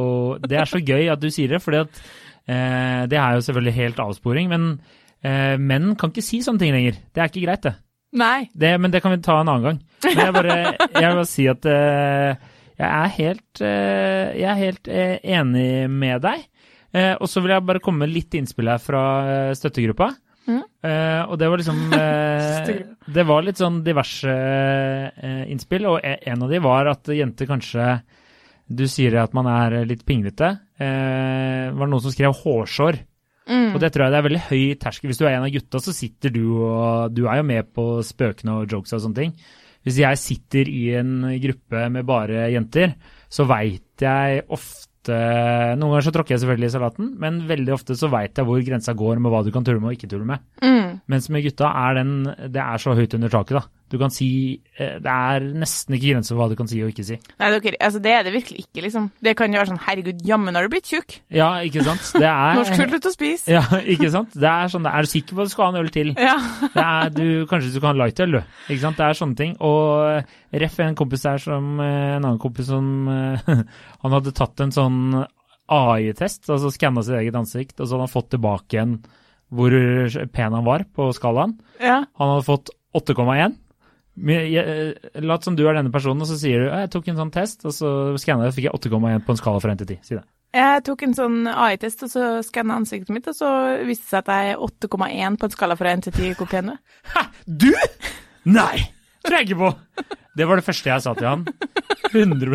Det 0.43 0.59
er 0.59 0.71
så 0.71 0.81
gøy 0.83 1.13
at 1.13 1.23
du 1.23 1.29
sier 1.31 1.55
det, 1.55 1.63
fordi 1.63 1.85
at 1.85 2.01
eh, 2.49 3.07
Det 3.11 3.19
er 3.19 3.37
jo 3.37 3.45
selvfølgelig 3.47 3.77
helt 3.79 4.03
avsporing, 4.03 4.51
men 4.51 4.69
eh, 5.23 5.55
menn 5.59 5.95
kan 5.99 6.11
ikke 6.11 6.27
si 6.27 6.43
sånne 6.43 6.65
ting 6.65 6.75
lenger. 6.75 6.99
Det 7.15 7.23
er 7.23 7.31
ikke 7.31 7.47
greit, 7.47 7.63
det. 7.69 7.75
Nei. 8.19 8.49
det 8.57 8.75
men 8.81 8.91
det 8.91 9.03
kan 9.05 9.13
vi 9.13 9.23
ta 9.23 9.41
en 9.41 9.51
annen 9.53 9.67
gang. 9.67 9.83
Men 10.09 10.23
jeg, 10.25 10.35
bare, 10.35 10.55
jeg 10.81 11.05
vil 11.05 11.19
bare 11.21 11.29
si 11.29 11.47
at 11.51 11.69
eh, 11.69 12.47
jeg 12.79 12.87
er 12.87 13.15
helt, 13.17 13.61
eh, 13.61 14.27
jeg 14.39 14.47
er 14.47 14.61
helt 14.61 14.89
eh, 14.89 15.17
enig 15.35 15.91
med 15.91 16.23
deg. 16.23 16.45
Eh, 16.95 17.15
og 17.19 17.27
så 17.29 17.43
vil 17.43 17.53
jeg 17.53 17.67
bare 17.67 17.83
komme 17.83 18.05
med 18.07 18.15
litt 18.15 18.37
innspill 18.39 18.71
her 18.71 18.83
fra 18.83 19.03
støttegruppa. 19.59 20.13
Eh, 20.49 21.23
og 21.29 21.37
det 21.41 21.49
var 21.51 21.61
liksom 21.61 21.81
uh, 21.93 22.69
Det 23.19 23.25
var 23.29 23.45
litt 23.45 23.61
sånn 23.61 23.83
diverse 23.85 24.33
uh, 24.33 25.45
innspill, 25.51 25.89
og 25.91 26.01
e- 26.01 26.21
en 26.31 26.47
av 26.47 26.53
de 26.53 26.63
var 26.65 26.89
at 26.93 27.11
jenter 27.13 27.51
kanskje 27.51 27.99
Du 28.65 28.87
sier 28.89 29.19
at 29.21 29.37
man 29.37 29.49
er 29.51 29.81
litt 29.89 30.07
pinglete. 30.09 30.55
Uh, 30.81 31.69
var 31.75 31.85
det 31.85 31.93
noen 31.93 32.05
som 32.05 32.15
skrev 32.15 32.37
hårsår? 32.43 33.01
Mm. 33.49 33.71
Og 33.73 33.79
det 33.81 33.89
tror 33.95 34.05
jeg 34.05 34.13
det 34.13 34.19
er 34.19 34.27
veldig 34.27 34.45
høy 34.51 34.65
terskel. 34.81 35.09
Hvis 35.09 35.21
du 35.21 35.25
er 35.25 35.39
en 35.39 35.47
av 35.47 35.55
gutta, 35.55 35.81
så 35.81 35.95
sitter 35.97 36.35
du 36.35 36.43
og 36.59 37.15
Du 37.17 37.25
er 37.27 37.41
jo 37.41 37.47
med 37.49 37.71
på 37.73 37.87
spøkene 38.05 38.59
og 38.61 38.77
jokes 38.77 38.93
og 38.93 39.07
sånne 39.07 39.23
ting. 39.23 39.33
Hvis 39.87 40.03
jeg 40.03 40.21
sitter 40.21 40.69
i 40.69 40.83
en 40.99 41.23
gruppe 41.41 41.87
med 41.95 42.05
bare 42.05 42.51
jenter, 42.53 42.93
så 43.33 43.47
veit 43.49 44.05
jeg 44.05 44.45
ofte 44.53 44.88
Noen 45.09 45.81
ganger 45.85 46.05
så 46.09 46.13
tråkker 46.15 46.35
jeg 46.35 46.43
selvfølgelig 46.43 46.69
i 46.69 46.75
salaten, 46.75 47.13
men 47.23 47.39
veldig 47.49 47.73
ofte 47.77 47.95
så 47.97 48.11
veit 48.13 48.37
jeg 48.37 48.49
hvor 48.49 48.61
grensa 48.67 48.93
går 48.99 49.23
med 49.23 49.33
hva 49.33 49.45
du 49.47 49.53
kan 49.55 49.65
tulle 49.65 49.81
med 49.81 49.93
og 49.93 49.99
ikke 49.99 50.11
tulle 50.11 50.27
med. 50.29 50.43
Mm. 50.65 50.99
Mens 51.09 51.29
med 51.33 51.47
gutta 51.47 51.71
er 51.87 52.01
den 52.01 52.13
Det 52.51 52.61
er 52.61 52.83
så 52.83 52.97
høyt 52.99 53.15
under 53.17 53.33
taket, 53.33 53.61
da. 53.61 53.78
Du 53.89 53.97
kan 54.01 54.13
si 54.13 54.29
eh, 54.79 54.99
Det 55.01 55.13
er 55.13 55.45
nesten 55.57 55.95
ikke 55.97 56.13
grenser 56.13 56.35
for 56.35 56.43
hva 56.43 56.49
du 56.53 56.57
kan 56.59 56.69
si 56.71 56.81
og 56.85 56.91
ikke 56.93 57.05
si. 57.09 57.17
Nei, 57.41 57.49
dere, 57.55 57.79
altså 57.87 58.01
det 58.05 58.13
er 58.13 58.27
det 58.27 58.33
virkelig 58.35 58.65
ikke, 58.67 58.83
liksom. 58.85 59.07
Det 59.25 59.35
kan 59.39 59.55
jo 59.55 59.61
være 59.61 59.71
sånn 59.73 59.81
herregud, 59.87 60.21
jammen 60.29 60.59
har 60.59 60.67
du 60.69 60.73
blitt 60.75 60.91
tjukk. 60.91 61.17
Ja, 61.35 61.49
ikke 61.65 61.85
sant? 61.87 62.05
Det 62.19 62.29
er 62.29 62.59
Norsk 62.59 62.77
fullt 62.83 62.97
ut 62.99 63.09
å 63.09 63.15
spise. 63.15 63.53
Ja, 63.57 63.63
ikke 63.81 64.11
sant? 64.15 64.37
Det 64.37 64.51
er 64.51 64.73
sånn 64.73 64.89
Er 64.91 65.07
du 65.09 65.11
sikker 65.13 65.39
på 65.39 65.45
at 65.45 65.51
du 65.51 65.55
skal 65.55 65.67
ha 65.67 65.73
en 65.75 65.81
øl 65.83 65.91
til? 65.95 66.13
Ja. 66.19 66.37
Det 66.79 66.85
er, 66.85 67.15
du, 67.17 67.25
kanskje 67.51 67.73
du 67.75 67.81
kan 67.81 67.95
ha 67.95 67.99
lightøl, 68.05 68.39
du. 68.39 68.59
Ikke 68.69 68.83
sant? 68.85 69.01
Det 69.01 69.07
er 69.09 69.19
sånne 69.19 69.39
ting. 69.41 69.57
Og 69.65 70.05
eh, 70.19 70.37
ref 70.65 70.79
en 70.85 70.99
kompis 70.99 71.25
der 71.27 71.41
som 71.43 71.79
eh, 71.81 72.17
En 72.19 72.25
annen 72.25 72.39
kompis 72.43 72.69
som 72.69 72.87
Han 74.03 74.15
hadde 74.15 74.35
tatt 74.37 74.61
en 74.65 74.75
sånn 74.75 75.01
AI-test, 75.69 76.47
altså 76.49 76.71
skanna 76.73 77.03
sitt 77.05 77.19
eget 77.19 77.37
ansikt, 77.37 77.75
og 77.81 77.85
så 77.87 77.97
hadde 77.97 78.07
han 78.07 78.13
fått 78.13 78.31
tilbake 78.33 78.77
igjen 78.77 78.99
hvor 79.53 79.73
pen 80.33 80.53
han 80.57 80.65
var 80.67 80.85
på 80.97 81.07
skalaen. 81.17 81.55
ja. 81.81 82.03
Han 82.21 82.31
hadde 82.35 82.45
fått 82.45 82.71
8,1. 82.97 83.55
Lat 84.19 85.47
som 85.47 85.57
du 85.59 85.65
er 85.67 85.79
denne 85.79 85.93
personen, 85.95 86.25
og 86.25 86.31
så 86.31 86.39
sier 86.41 86.65
du 86.65 86.69
jeg 86.73 86.91
tok 86.95 87.09
en 87.13 87.21
sånn 87.23 87.33
test, 87.35 87.65
og 87.69 87.75
så 87.77 87.93
skanna 88.21 88.49
jeg, 88.49 88.59
fikk 88.59 88.69
jeg 88.69 88.77
8,1 88.81 89.25
på 89.27 89.35
en 89.35 89.41
skala 89.41 89.63
fra 89.63 89.77
1 89.77 89.85
til 89.85 89.91
10. 89.95 90.03
Si 90.07 90.19
det. 90.19 90.25
Jeg 90.57 90.85
tok 90.89 91.03
en 91.05 91.17
sånn 91.17 91.41
AI-test, 91.53 92.05
og 92.07 92.13
så 92.13 92.29
skanna 92.47 92.79
ansiktet 92.81 93.13
mitt, 93.15 93.29
og 93.29 93.37
så 93.37 93.51
viste 93.85 94.07
det 94.07 94.13
seg 94.15 94.23
at 94.25 94.31
jeg 94.33 94.55
er 94.55 94.63
8,1 94.65 95.41
på 95.41 95.49
en 95.49 95.57
skala 95.57 95.77
fra 95.79 95.97
1 95.97 96.07
til 96.09 96.17
10 96.17 96.39
hvor 96.41 96.49
pen 96.51 96.71
du 96.71 96.77
er. 96.77 96.79
Hæ? 97.15 97.27
Du?! 97.47 97.73
Nei! 98.49 98.98
Tror 99.27 99.39
jeg 99.39 99.49
ikke 99.49 99.63
på! 99.65 99.73
Det 100.39 100.47
var 100.47 100.61
det 100.61 100.67
første 100.69 100.91
jeg 100.91 101.03
sa 101.03 101.13
til 101.19 101.27
han. 101.27 101.41
100 102.09 102.47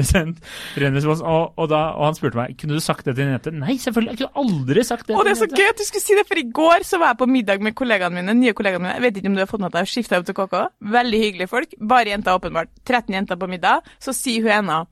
ren 0.82 0.96
respons. 0.96 1.22
Og, 1.22 1.54
og, 1.60 1.68
da, 1.70 1.82
og 1.98 2.08
han 2.08 2.18
spurte 2.18 2.40
meg 2.40 2.56
kunne 2.60 2.78
du 2.80 2.84
sagt 2.84 3.06
det 3.06 3.16
til 3.18 3.28
en 3.28 3.34
jente. 3.36 3.54
Nei, 3.54 3.76
selvfølgelig. 3.82 4.14
Jeg 4.14 4.22
kunne 4.22 4.44
aldri 4.46 4.86
sagt 4.88 5.10
det 5.10 5.18
Og 5.18 5.28
det 5.28 5.34
er 5.36 5.42
så 5.42 5.50
gøy 5.52 5.68
at 5.68 5.82
du 5.82 5.86
skulle 5.88 6.06
si 6.06 6.18
det, 6.18 6.26
for 6.30 6.40
i 6.40 6.46
går 6.62 6.88
så 6.88 7.00
var 7.02 7.14
jeg 7.14 7.22
på 7.22 7.30
middag 7.30 7.66
med 7.66 7.76
kollegaene 7.78 8.22
mine, 8.22 8.38
nye 8.40 8.56
kollegaene 8.58 8.88
mine. 8.88 8.96
Jeg 8.98 9.06
vet 9.08 9.20
ikke 9.20 9.34
om 9.34 9.38
du 9.38 9.44
har 9.44 9.52
fått 9.52 9.66
med 9.66 9.78
har 9.78 9.90
skifta 9.90 10.22
opp 10.22 10.30
til 10.30 10.38
KK. 10.38 10.56
Veldig 10.96 11.24
hyggelige 11.26 11.52
folk. 11.52 11.76
Bare 11.94 12.14
jenter, 12.14 12.40
åpenbart. 12.40 12.72
13 12.88 13.20
jenter 13.20 13.42
på 13.42 13.52
middag. 13.52 13.92
Så 14.02 14.16
sier 14.16 14.48
hun 14.48 14.56
ena 14.64 14.86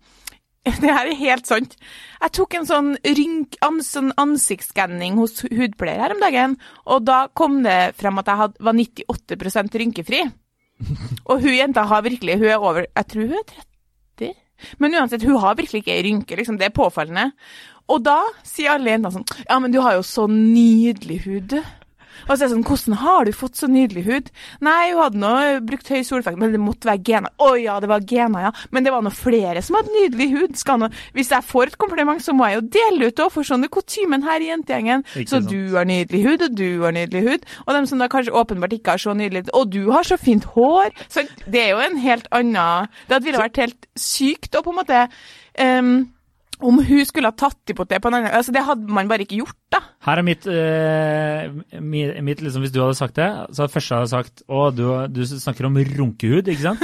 det 0.81 0.91
her 0.93 1.07
er 1.09 1.17
helt 1.17 1.47
sant. 1.49 1.71
Jeg 2.21 2.33
tok 2.37 2.53
en 2.53 2.67
sånn, 2.69 2.91
rynk, 3.01 3.55
sånn 3.81 4.11
ansiktsskanning 4.21 5.17
hos 5.17 5.41
hudpleier 5.47 6.03
her 6.03 6.13
om 6.13 6.21
dagen, 6.21 6.53
og 6.85 7.07
da 7.07 7.23
kom 7.33 7.63
det 7.65 7.95
frem 7.97 8.21
at 8.21 8.29
jeg 8.29 8.41
had, 8.43 8.59
var 8.61 8.77
98% 8.77 9.79
rynkefri. 9.81 10.21
Og 11.29 11.41
hun 11.41 11.53
jenta 11.55 11.83
har 11.87 12.05
virkelig 12.05 12.39
Hun 12.41 12.49
er 12.49 12.61
over 12.61 12.85
Jeg 12.85 13.07
tror 13.11 13.27
hun 13.27 13.37
er 13.39 13.45
30. 13.51 13.67
Men 14.77 14.95
uansett, 14.95 15.23
hun 15.25 15.39
har 15.41 15.57
virkelig 15.57 15.81
ikke 15.81 15.93
ei 15.95 16.03
rynke, 16.05 16.37
liksom. 16.37 16.57
Det 16.59 16.67
er 16.67 16.75
påfallende. 16.75 17.31
Og 17.91 18.03
da 18.05 18.19
sier 18.45 18.75
alle 18.75 18.93
jentene 18.93 19.15
sånn 19.15 19.47
Ja, 19.47 19.57
men 19.59 19.73
du 19.73 19.79
har 19.83 19.97
jo 19.97 20.03
så 20.05 20.27
nydelig 20.29 21.21
hud, 21.25 21.55
du. 21.55 21.61
Og 22.27 22.33
så 22.33 22.39
er 22.39 22.45
det 22.45 22.51
sånn, 22.53 22.65
hvordan 22.67 22.97
har 23.01 23.27
du 23.27 23.33
fått 23.35 23.59
så 23.59 23.69
nydelig 23.71 24.03
hud? 24.07 24.31
Nei, 24.65 24.91
hun 24.91 25.01
hadde 25.03 25.21
nå 25.21 25.33
brukt 25.67 25.91
høy 25.91 26.01
soleffekt, 26.07 26.39
men 26.41 26.53
det 26.53 26.61
måtte 26.61 26.89
være 26.89 27.03
gener. 27.07 27.33
Å 27.41 27.51
ja, 27.59 27.79
det 27.83 27.89
var 27.91 28.05
gener, 28.07 28.47
ja. 28.47 28.51
Men 28.71 28.85
det 28.85 28.93
var 28.93 29.05
nå 29.05 29.13
flere 29.15 29.63
som 29.65 29.79
hadde 29.79 29.95
nydelig 29.95 30.29
hud. 30.35 30.61
Nå, 30.81 30.91
hvis 31.17 31.31
jeg 31.33 31.47
får 31.47 31.71
et 31.71 31.79
kompliment, 31.81 32.21
så 32.23 32.35
må 32.37 32.47
jeg 32.49 32.59
jo 32.59 32.65
dele 32.77 33.09
ut 33.11 33.23
òg, 33.25 33.33
for 33.33 33.47
sånn 33.47 33.67
er 33.67 33.73
kutymen 33.73 34.25
her 34.27 34.43
i 34.43 34.51
jentegjengen. 34.51 35.05
Så 35.29 35.41
du 35.43 35.75
har 35.75 35.87
nydelig 35.89 36.23
hud, 36.27 36.45
og 36.47 36.55
du 36.57 36.69
har 36.85 36.95
nydelig 36.95 37.25
hud. 37.27 37.49
Og 37.65 37.75
dem 37.77 37.89
som 37.89 38.01
da 38.01 38.09
kanskje 38.11 38.35
åpenbart 38.37 38.77
ikke 38.77 38.95
har 38.95 39.03
så 39.03 39.15
nydelig 39.17 39.45
hud, 39.45 39.53
og 39.57 39.73
du 39.73 39.81
har 39.91 40.07
så 40.07 40.17
fint 40.21 40.47
hår. 40.55 40.95
Så 41.11 41.25
det 41.45 41.65
er 41.65 41.75
jo 41.75 41.83
en 41.83 41.99
helt 42.01 42.27
annen 42.35 42.89
Det 43.09 43.21
ville 43.25 43.41
vært 43.41 43.59
helt 43.61 43.87
sykt 43.99 44.55
å 44.57 44.63
på 44.65 44.73
en 44.73 44.79
måte 44.81 44.99
ehm, 45.59 45.93
om 46.67 46.77
hun 46.85 47.05
skulle 47.07 47.29
ha 47.31 47.35
tatt 47.37 47.73
imot 47.73 47.89
det 47.91 47.99
på 48.03 48.09
en 48.11 48.17
annen 48.19 48.33
altså 48.37 48.53
Det 48.55 48.63
hadde 48.67 48.87
man 48.93 49.09
bare 49.09 49.25
ikke 49.25 49.39
gjort, 49.41 49.57
da. 49.73 49.79
Her 50.05 50.21
er 50.21 50.25
mitt, 50.27 50.45
uh, 50.49 51.81
mi- 51.81 52.21
mitt 52.25 52.41
liksom, 52.41 52.63
Hvis 52.65 52.73
du 52.73 52.79
hadde 52.83 52.97
sagt 52.99 53.17
det, 53.19 53.27
så 53.51 53.63
hadde 53.65 53.73
første 53.75 53.99
hadde 53.99 54.11
sagt 54.13 54.43
å, 54.47 54.63
du, 54.75 54.85
du 55.13 55.21
snakker 55.27 55.67
om 55.69 55.77
runkehud, 55.81 56.47
ikke 56.51 56.65
sant? 56.71 56.81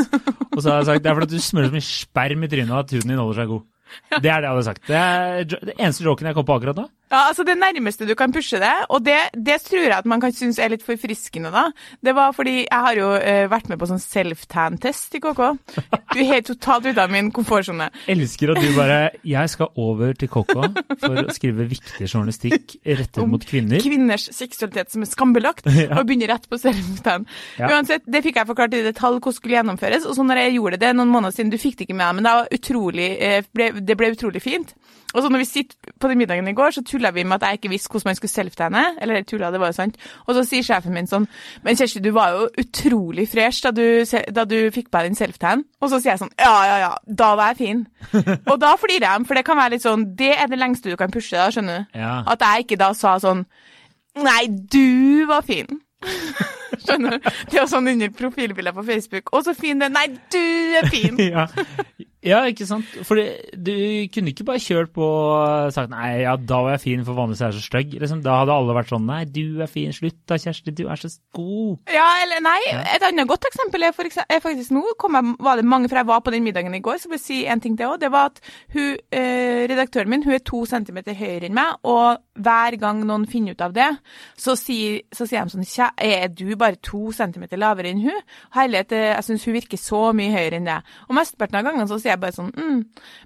Og 0.51 0.61
så 0.61 0.69
hadde 0.71 0.81
jeg 0.83 0.89
sagt 0.91 1.03
det 1.05 1.11
er 1.11 1.17
fordi 1.21 1.37
du 1.39 1.43
smører 1.47 1.71
så 1.71 1.77
mye 1.77 1.87
sperm 1.87 2.45
i 2.45 2.51
trynet 2.51 2.77
at 2.81 2.93
huden 2.97 3.13
din 3.13 3.19
holder 3.21 3.41
seg 3.43 3.51
god. 3.55 3.65
Det 4.11 4.27
er 4.27 4.41
det 4.43 4.47
jeg 4.49 4.51
hadde 4.51 4.63
sagt. 4.67 4.81
Det 4.89 4.97
er 4.99 5.45
det 5.47 5.75
eneste 5.77 6.03
joken 6.03 6.27
jeg 6.27 6.35
kom 6.35 6.47
på 6.49 6.55
akkurat 6.59 6.79
nå. 6.81 6.87
Ja, 7.07 7.29
altså 7.29 7.45
Det 7.47 7.55
nærmeste 7.55 8.07
du 8.07 8.13
kan 8.19 8.33
pushe 8.35 8.59
det, 8.59 8.73
og 8.91 9.03
det, 9.05 9.15
det 9.33 9.61
tror 9.63 9.79
jeg 9.85 9.95
at 9.95 10.07
man 10.09 10.19
kan 10.19 10.33
synes 10.35 10.59
er 10.59 10.73
litt 10.73 10.83
forfriskende, 10.83 11.51
da. 11.53 11.69
Det 12.03 12.13
var 12.17 12.33
fordi 12.35 12.65
jeg 12.65 12.81
har 12.87 12.97
jo 12.99 13.11
uh, 13.15 13.45
vært 13.51 13.69
med 13.71 13.79
på 13.79 13.87
sånn 13.87 14.01
self-tan-test 14.03 15.15
i 15.15 15.21
KK. 15.23 15.41
Du 16.11 16.19
er 16.19 16.27
helt 16.33 16.49
totalt 16.49 16.89
ute 16.89 16.99
av 17.03 17.13
min 17.13 17.29
komfortsone. 17.35 17.87
Elsker 18.11 18.51
at 18.51 18.59
du 18.63 18.73
bare 18.75 18.97
Jeg 19.27 19.53
skal 19.53 19.71
over 19.79 20.13
til 20.19 20.29
KK 20.31 20.51
for 20.99 21.21
å 21.23 21.35
skrive 21.35 21.67
viktig 21.71 22.09
journalistikk 22.09 22.75
rettet 22.83 23.21
Om 23.23 23.31
mot 23.35 23.47
kvinner. 23.47 23.79
Kvinners 23.83 24.27
seksualitet 24.35 24.91
som 24.91 25.05
er 25.05 25.11
skambelagt, 25.11 25.67
Ja. 25.77 25.99
og 26.01 26.07
begynner 26.09 26.33
rett 26.33 26.47
på 26.49 26.57
self-tan. 26.59 27.27
Ja. 27.59 27.69
Uansett, 27.71 28.03
det 28.09 28.23
fikk 28.25 28.39
jeg 28.41 28.49
forklart 28.49 28.73
i 28.75 28.83
detalj 28.83 29.21
hvordan 29.21 29.37
skulle 29.37 29.55
gjennomføres, 29.59 30.07
og 30.09 30.17
så 30.17 30.25
når 30.25 30.41
jeg 30.41 30.57
gjorde 30.57 30.79
det, 30.81 30.91
noen 30.97 31.11
måneder 31.13 31.35
siden, 31.35 31.51
du 31.53 31.59
fikk 31.61 31.77
det 31.77 31.87
ikke 31.87 31.95
med 31.99 32.07
deg, 32.07 32.17
men 32.17 32.27
det, 32.27 32.33
var 32.39 32.55
utrolig, 32.57 33.09
eh, 33.23 33.81
det 33.87 33.97
ble 33.99 34.11
utrolig 34.15 34.41
fint. 34.43 34.73
Og 35.15 35.23
så 35.23 35.29
når 35.31 35.39
vi 35.39 35.47
sitter 35.47 35.93
på 35.99 36.09
den 36.11 36.19
middagen 36.19 36.47
i 36.47 36.53
går, 36.53 36.73
så 36.75 36.83
tulla 36.83 37.13
vi 37.15 37.23
med 37.23 37.39
at 37.39 37.47
jeg 37.47 37.59
ikke 37.59 37.71
visste 37.71 37.91
hvordan 37.91 38.09
man 38.09 38.17
skulle 38.17 38.33
self-tanne. 38.33 38.83
Eller 39.01 39.23
tulla, 39.23 39.51
det 39.51 39.61
var 39.61 39.71
jo 39.71 39.77
sant. 39.77 39.95
Og 40.25 40.35
så 40.35 40.43
sier 40.47 40.65
sjefen 40.67 40.93
min 40.95 41.07
sånn 41.07 41.27
Men 41.63 41.79
Kjersti, 41.79 42.01
du 42.03 42.11
var 42.15 42.35
jo 42.35 42.49
utrolig 42.59 43.27
fresh 43.31 43.63
da 43.63 43.71
du, 43.71 44.03
da 44.35 44.43
du 44.49 44.57
fikk 44.75 44.91
på 44.91 44.99
deg 44.99 45.13
den 45.13 45.19
self-tan. 45.19 45.63
Og 45.81 45.93
så 45.93 46.01
sier 46.01 46.13
jeg 46.13 46.23
sånn 46.25 46.35
Ja, 46.35 46.53
ja, 46.67 46.77
ja, 46.83 46.91
da 47.07 47.31
var 47.39 47.53
jeg 47.53 47.61
fin. 47.63 47.85
og 48.51 48.59
da 48.61 48.75
flirer 48.79 49.07
jeg, 49.07 49.27
for 49.29 49.39
det 49.39 49.45
kan 49.47 49.59
være 49.59 49.77
litt 49.77 49.87
sånn 49.87 50.09
Det 50.19 50.33
er 50.35 50.51
det 50.51 50.59
lengste 50.59 50.91
du 50.91 50.99
kan 50.99 51.13
pushe, 51.13 51.37
da, 51.37 51.49
skjønner 51.53 51.81
du. 51.87 51.99
Ja. 52.03 52.19
At 52.27 52.43
jeg 52.43 52.67
ikke 52.67 52.81
da 52.83 52.91
sa 52.97 53.17
sånn 53.23 53.45
Nei, 54.17 54.47
du 54.49 55.27
var 55.29 55.43
fin. 55.45 55.77
Skjønner 56.83 57.17
du? 57.17 57.29
Det 57.51 57.59
er 57.61 57.67
sånn 57.69 57.89
under 57.91 58.11
profilbildet 58.17 58.75
på 58.75 58.85
Facebook. 58.87 59.31
Å, 59.33 59.43
så 59.45 59.53
fin 59.57 59.79
du 59.79 59.87
er. 59.87 59.93
Nei, 59.93 60.07
du 60.33 60.41
er 60.79 60.89
fin. 60.91 61.19
ja. 61.33 61.47
Ja, 62.27 62.41
ikke 62.51 62.67
sant? 62.69 62.87
For 63.07 63.17
du 63.17 63.73
kunne 64.13 64.33
ikke 64.33 64.45
bare 64.47 64.61
kjørt 64.63 64.93
på 64.95 65.07
og 65.07 65.71
sagt 65.75 65.91
nei, 65.93 66.23
ja, 66.23 66.35
da 66.37 66.61
var 66.65 66.75
jeg 66.75 66.83
fin, 66.83 67.05
for 67.07 67.17
vanligvis 67.17 67.43
er 67.43 67.53
jeg 67.53 67.61
så 67.61 67.67
stygg. 67.69 67.95
Liksom, 68.01 68.21
da 68.25 68.41
hadde 68.41 68.55
alle 68.55 68.75
vært 68.77 68.91
sånn 68.91 69.07
nei, 69.07 69.21
du 69.25 69.61
er 69.63 69.71
fin, 69.71 69.93
slutt 69.95 70.19
da, 70.29 70.37
Kjersti, 70.41 70.73
du 70.75 70.85
er 70.87 70.99
så 71.01 71.11
god. 71.37 71.79
Ja, 71.93 72.07
eller 72.23 72.43
nei. 72.43 72.59
Et 72.95 73.05
annet 73.07 73.29
godt 73.29 73.47
eksempel 73.49 73.87
er, 73.87 73.95
for 73.95 74.07
eksempel, 74.09 74.35
er 74.37 74.43
faktisk 74.43 74.75
nå 74.75 74.83
kom 75.01 75.17
jeg, 75.17 75.35
var 75.43 75.59
det 75.59 75.67
mange, 75.67 75.89
for 75.91 76.01
jeg 76.01 76.09
var 76.09 76.23
på 76.25 76.33
den 76.35 76.45
middagen 76.45 76.75
i 76.75 76.83
går, 76.83 76.99
så 77.01 77.11
vil 77.11 77.19
jeg 77.19 77.25
si 77.25 77.39
en 77.47 77.63
ting 77.63 77.77
til 77.79 77.91
òg. 77.93 77.99
Det 78.03 78.11
var 78.13 78.31
at 78.33 78.41
hun, 78.75 78.97
eh, 79.11 79.65
redaktøren 79.71 80.11
min 80.11 80.25
hun 80.25 80.35
er 80.37 80.43
to 80.45 80.63
centimeter 80.69 81.15
høyere 81.17 81.49
enn 81.49 81.57
meg, 81.57 81.79
og 81.87 82.21
hver 82.37 82.77
gang 82.81 83.01
noen 83.07 83.25
finner 83.29 83.55
ut 83.55 83.63
av 83.65 83.73
det, 83.75 83.87
så 84.37 84.55
sier, 84.59 85.01
så 85.13 85.27
sier 85.27 85.45
de 85.47 85.55
sånn 85.55 85.67
«Kjæ, 85.67 85.89
Er 85.97 86.27
du 86.31 86.55
bare 86.55 86.77
to 86.81 87.11
centimeter 87.15 87.57
lavere 87.59 87.91
enn 87.91 88.01
hun? 88.03 88.21
Herlighet, 88.55 88.91
eh, 88.91 89.13
jeg 89.15 89.25
syns 89.27 89.45
hun 89.47 89.57
virker 89.57 89.81
så 89.81 90.01
mye 90.15 90.33
høyere 90.33 90.59
enn 90.59 90.67
det. 90.67 90.77
Og 91.07 91.15
mesteparten 91.17 91.59
av 91.59 91.65
gangene 91.67 91.87
så 91.89 91.99
sier 91.99 92.13
jeg 92.13 92.16
bare 92.21 92.35
sånn 92.35 92.49
mm. 92.55 92.79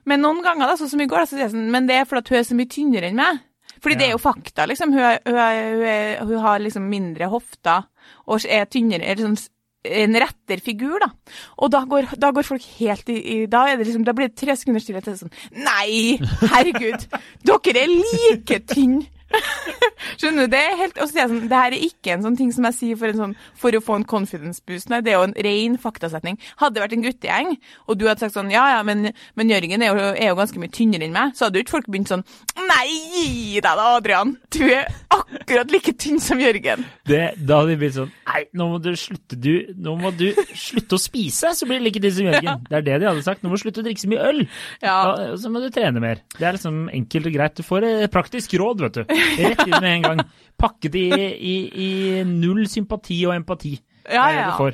Men 0.10 0.24
noen 0.24 0.42
ganger, 0.46 0.70
da, 0.70 0.78
sånn 0.80 0.92
som 0.92 1.04
i 1.04 1.08
går, 1.10 1.26
så 1.26 1.36
sier 1.36 1.46
jeg 1.46 1.54
sånn 1.56 1.72
Men 1.74 1.88
det 1.90 2.00
er 2.00 2.10
fordi 2.10 2.36
hun 2.36 2.42
er 2.42 2.50
så 2.50 2.58
mye 2.58 2.72
tynnere 2.72 3.12
enn 3.12 3.22
meg. 3.22 3.40
Fordi 3.82 3.98
det 3.98 4.08
er 4.08 4.14
jo 4.14 4.22
fakta, 4.22 4.68
liksom. 4.70 4.92
Hun, 4.94 5.02
er, 5.02 5.22
hun, 5.26 5.40
er, 5.42 5.62
hun, 5.72 5.88
er, 5.90 6.12
hun 6.30 6.44
har 6.44 6.62
liksom 6.62 6.86
mindre 6.92 7.32
hofter 7.32 7.88
og 8.30 8.46
er 8.46 8.68
tynnere 8.70 9.08
er 9.08 9.18
liksom 9.18 9.40
en 9.82 10.18
rettere 10.22 10.62
figur, 10.62 11.00
da. 11.02 11.10
Og 11.58 11.72
da 11.74 11.82
går, 11.90 12.12
da 12.22 12.30
går 12.36 12.46
folk 12.46 12.66
helt 12.78 13.10
i, 13.10 13.18
i 13.18 13.38
da, 13.50 13.64
det 13.74 13.88
liksom, 13.88 14.04
da 14.06 14.14
blir 14.14 14.30
det 14.30 14.38
tre 14.38 14.54
sekunder 14.58 14.84
stille 14.84 15.02
til 15.02 15.18
sånn 15.18 15.34
Nei, 15.58 16.20
herregud! 16.52 17.08
Dere 17.48 17.82
er 17.82 17.96
like 17.96 18.62
tynne! 18.70 19.10
Skjønner 20.20 20.46
du? 20.46 20.52
Det 20.54 20.60
er 20.60 20.78
helt, 20.80 20.98
og 20.98 21.08
så 21.08 21.14
sier 21.14 21.24
jeg 21.24 21.32
sånn, 21.32 21.50
det 21.50 21.60
her 21.62 21.76
er 21.76 21.86
ikke 21.88 22.14
en 22.16 22.26
sånn 22.26 22.38
ting 22.40 22.52
som 22.54 22.68
jeg 22.68 22.78
sier 22.78 23.00
for, 23.00 23.12
en 23.12 23.22
sånn, 23.22 23.36
for 23.58 23.78
å 23.78 23.82
få 23.84 23.98
en 24.00 24.08
confidence 24.08 24.62
boost. 24.68 24.90
Nei, 24.92 25.02
det 25.06 25.14
er 25.14 25.20
jo 25.20 25.28
en 25.30 25.36
ren 25.48 25.78
faktasetning. 25.82 26.38
Hadde 26.62 26.78
det 26.78 26.84
vært 26.84 26.96
en 26.98 27.06
guttegjeng, 27.06 27.54
og 27.88 28.00
du 28.00 28.08
hadde 28.10 28.26
sagt 28.26 28.36
sånn 28.38 28.52
Ja, 28.54 28.66
ja, 28.76 28.82
men, 28.88 29.12
men 29.40 29.54
Jørgen 29.54 29.86
er 29.86 29.92
jo, 29.94 30.10
er 30.12 30.32
jo 30.32 30.40
ganske 30.40 30.62
mye 30.62 30.74
tynnere 30.74 31.08
enn 31.08 31.16
meg, 31.16 31.36
så 31.38 31.48
hadde 31.48 31.62
jo 31.62 31.66
ikke 31.66 31.76
folk 31.78 31.90
begynt 31.92 32.12
sånn 32.12 32.26
Nei, 32.68 32.88
gi 33.16 33.60
deg 33.60 33.66
da, 33.66 33.88
Adrian! 33.98 34.36
Du 34.52 34.64
er 34.68 34.90
akkurat 35.12 35.72
like 35.74 35.96
tynn 36.00 36.20
som 36.24 36.42
Jørgen. 36.42 36.86
Det, 37.08 37.22
da 37.40 37.62
hadde 37.62 37.74
de 37.74 37.80
blitt 37.82 37.98
sånn 37.98 38.12
Nei, 38.28 38.44
nå 38.58 38.68
må 38.74 38.82
du 38.84 38.92
slutte 39.00 39.40
du, 39.42 39.52
nå 39.80 39.96
må 40.00 40.12
du 40.16 40.28
slutte 40.58 40.98
å 40.98 41.02
spise, 41.02 41.54
så 41.58 41.68
blir 41.68 41.80
det 41.82 41.88
like 41.88 42.04
tynn 42.04 42.18
som 42.20 42.30
Jørgen. 42.30 42.66
Det 42.68 42.80
er 42.82 42.88
det 42.88 43.00
de 43.02 43.10
hadde 43.10 43.26
sagt. 43.26 43.44
Nå 43.44 43.52
må 43.52 43.58
du 43.58 43.64
slutte 43.64 43.82
å 43.84 43.86
drikke 43.86 44.04
så 44.04 44.12
mye 44.12 44.28
øl. 44.30 44.44
Ja. 44.84 44.96
Da, 45.18 45.28
så 45.42 45.52
må 45.52 45.62
du 45.64 45.70
trene 45.74 46.04
mer. 46.04 46.22
Det 46.38 46.48
er 46.48 46.58
liksom 46.58 46.84
enkelt 46.94 47.30
og 47.30 47.36
greit. 47.36 47.58
Du 47.58 47.66
får 47.68 47.88
et 47.88 48.14
praktisk 48.14 48.56
råd, 48.62 48.86
vet 48.86 49.02
du. 49.02 49.16
Rett 49.42 49.66
ut 49.68 49.76
med 49.80 49.92
en 49.94 50.08
gang. 50.08 50.24
Pakket 50.62 50.96
i, 51.00 51.08
i, 51.54 51.56
i 51.88 51.90
null 52.28 52.66
sympati 52.70 53.20
og 53.28 53.36
empati. 53.40 53.76
Ja, 54.12 54.30
ja. 54.34 54.72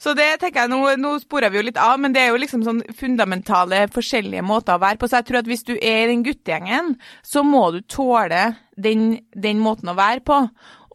Så 0.00 0.12
det 0.16 0.26
tenker 0.40 0.64
jeg, 0.64 0.70
nå, 0.72 0.80
nå 1.00 1.16
sporer 1.22 1.50
vi 1.52 1.60
jo 1.60 1.66
litt 1.66 1.80
av, 1.80 1.98
men 2.00 2.14
det 2.14 2.22
er 2.22 2.30
jo 2.32 2.40
liksom 2.40 2.62
sånn 2.66 2.82
fundamentale 2.96 3.86
forskjellige 3.92 4.44
måter 4.46 4.76
å 4.76 4.82
være 4.82 5.00
på. 5.00 5.08
Så 5.08 5.20
jeg 5.20 5.28
tror 5.28 5.40
at 5.40 5.50
hvis 5.50 5.66
du 5.66 5.74
er 5.76 6.04
i 6.04 6.10
den 6.12 6.24
guttegjengen, 6.26 6.94
så 7.26 7.42
må 7.46 7.66
du 7.74 7.80
tåle 7.90 8.44
den, 8.80 9.08
den 9.34 9.62
måten 9.64 9.90
å 9.92 9.96
være 9.98 10.22
på. 10.26 10.40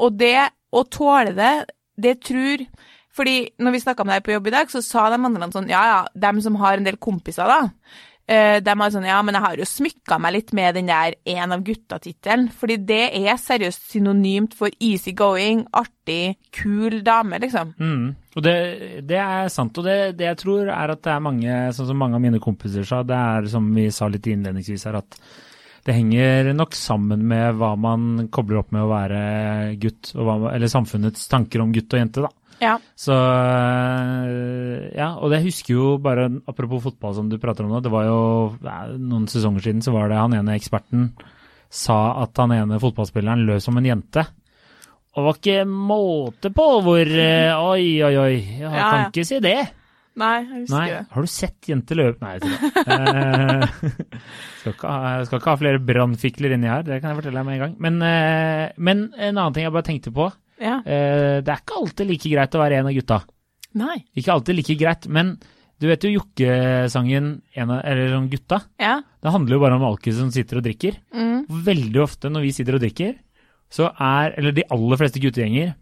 Og 0.02 0.18
det 0.18 0.50
å 0.72 0.86
tåle 0.88 1.36
det, 1.38 1.54
det 2.00 2.22
tror 2.26 2.66
Fordi 3.12 3.52
når 3.60 3.74
vi 3.76 3.80
snakka 3.84 4.06
med 4.08 4.16
deg 4.16 4.24
på 4.24 4.32
jobb 4.32 4.46
i 4.48 4.54
dag, 4.54 4.70
så 4.72 4.80
sa 4.82 5.10
de 5.12 5.18
andre 5.20 5.50
sånn 5.52 5.68
Ja, 5.70 5.82
ja, 5.90 5.98
dem 6.16 6.40
som 6.42 6.56
har 6.62 6.80
en 6.80 6.88
del 6.88 6.96
kompiser, 6.96 7.44
da. 7.44 7.68
Eh, 8.32 8.58
De 8.64 8.76
har 8.80 8.94
sånn, 8.94 9.08
ja, 9.10 9.20
men 9.26 9.38
jeg 9.38 9.46
har 9.46 9.60
jo 9.62 9.68
smykka 9.68 10.18
meg 10.24 10.36
litt 10.38 10.54
med 10.58 10.78
den 10.80 10.90
der 10.90 11.18
en 11.36 11.56
av 11.58 11.66
gutta-tittelen. 11.68 12.48
Fordi 12.56 12.80
det 12.88 13.04
er 13.20 13.38
seriøst 13.42 13.92
synonymt 13.92 14.56
for 14.58 14.74
easy 14.80 15.14
going, 15.18 15.66
artig, 15.76 16.38
kul 16.56 17.02
dame, 17.06 17.42
liksom. 17.44 17.76
Mm. 17.82 18.10
Og 18.36 18.44
det, 18.46 18.58
det 19.10 19.20
er 19.20 19.52
sant. 19.54 19.78
Og 19.78 19.88
det, 19.88 20.00
det 20.20 20.30
jeg 20.30 20.42
tror 20.46 20.72
er 20.72 20.96
at 20.96 21.04
det 21.04 21.14
er 21.14 21.24
mange, 21.28 21.62
sånn 21.76 21.92
som 21.92 22.00
mange 22.00 22.20
av 22.20 22.24
mine 22.24 22.42
kompiser 22.44 22.88
sa, 22.88 23.04
det 23.04 23.18
er 23.18 23.50
som 23.52 23.72
vi 23.76 23.90
sa 23.94 24.10
litt 24.12 24.32
innledningsvis 24.32 24.88
her, 24.88 25.02
at 25.04 25.20
det 25.86 25.96
henger 25.98 26.52
nok 26.54 26.76
sammen 26.78 27.24
med 27.26 27.58
hva 27.58 27.72
man 27.80 28.28
kobler 28.34 28.62
opp 28.62 28.70
med 28.76 28.86
å 28.86 28.92
være 28.92 29.22
gutt, 29.82 30.12
hva, 30.14 30.54
eller 30.54 30.70
samfunnets 30.70 31.26
tanker 31.32 31.64
om 31.64 31.74
gutt 31.74 31.96
og 31.96 32.04
jente, 32.04 32.26
da. 32.28 32.30
Ja. 32.62 32.76
Så 32.96 33.16
øh, 33.16 34.92
ja, 34.96 35.10
og 35.18 35.34
jeg 35.34 35.46
husker 35.48 35.74
jo 35.76 35.96
bare, 36.02 36.28
apropos 36.48 36.84
fotball 36.86 37.16
som 37.18 37.30
du 37.32 37.40
prater 37.42 37.66
om 37.66 37.74
nå, 37.74 37.82
det 37.84 37.92
var 37.94 38.06
jo 38.06 38.20
noen 39.02 39.26
sesonger 39.32 39.66
siden 39.66 39.82
så 39.86 39.94
var 39.96 40.12
det 40.12 40.20
han 40.22 40.36
ene 40.38 40.56
eksperten 40.60 41.10
sa 41.72 41.98
at 42.26 42.38
han 42.42 42.52
ene 42.54 42.78
fotballspilleren 42.84 43.46
løp 43.48 43.64
som 43.64 43.78
en 43.80 43.88
jente. 43.88 44.26
Og 45.12 45.18
det 45.22 45.26
var 45.28 45.38
ikke 45.40 45.62
måte 45.68 46.52
på 46.56 46.66
hvor 46.86 47.02
øh, 47.26 47.62
Oi, 47.72 47.86
oi, 48.04 48.16
oi, 48.16 48.34
jeg 48.36 48.60
Ja, 48.64 48.72
kan 48.72 49.00
ja. 49.02 49.08
ikke 49.10 49.26
si 49.28 49.40
det. 49.44 49.58
Nei, 50.22 50.34
jeg 50.44 50.62
husker 50.66 50.76
Nei, 50.76 50.88
det. 50.92 51.02
har 51.16 51.24
du 51.24 51.30
sett 51.32 51.68
jenter 51.72 51.96
løpe? 51.96 52.20
Nei, 52.20 52.34
jeg. 52.36 52.44
Eh, 52.84 53.62
skal, 54.60 54.74
ikke 54.76 54.92
ha, 54.92 55.12
skal 55.28 55.40
ikke 55.40 55.54
ha 55.54 55.60
flere 55.62 55.80
brannfikler 55.88 56.56
inni 56.58 56.68
her, 56.68 56.84
det 56.88 56.98
kan 57.00 57.14
jeg 57.14 57.22
fortelle 57.22 57.40
deg 57.40 57.48
med 57.48 57.56
en 57.58 57.62
gang. 57.64 57.76
Men, 57.88 58.00
eh, 58.04 58.66
men 58.78 59.06
en 59.16 59.32
annen 59.40 59.56
ting 59.56 59.66
jeg 59.68 59.74
bare 59.76 59.88
tenkte 59.88 60.12
på. 60.16 60.28
Ja. 60.62 60.78
eh, 60.86 61.42
det 61.42 61.50
er 61.52 61.64
ikke 61.64 61.80
alltid 61.82 62.08
like 62.14 62.30
greit 62.32 62.56
å 62.58 62.62
være 62.62 62.78
en 62.82 62.88
av 62.92 62.94
gutta. 62.96 63.18
Nei. 63.82 63.98
Ikke 64.16 64.34
alltid 64.36 64.56
like 64.60 64.76
greit, 64.80 65.08
men 65.10 65.36
du 65.82 65.88
vet 65.90 66.04
jo 66.06 66.12
jokkesangen 66.20 67.30
eller 67.58 68.12
sånn 68.14 68.30
gutta, 68.30 68.62
Ja. 68.80 69.02
det 69.24 69.32
handler 69.34 69.56
jo 69.58 69.62
bare 69.64 69.76
om 69.80 69.86
alkis 69.88 70.18
som 70.20 70.30
sitter 70.30 70.60
og 70.60 70.64
drikker. 70.68 70.98
Mm. 71.16 71.46
Veldig 71.50 72.02
ofte 72.04 72.30
når 72.30 72.42
vi 72.46 72.52
sitter 72.54 72.76
og 72.78 72.82
drikker, 72.84 73.16
så 73.72 73.88
er, 73.98 74.36
eller 74.38 74.52
de 74.54 74.64
aller 74.70 74.98
fleste 75.00 75.20
guttegjenger, 75.24 75.74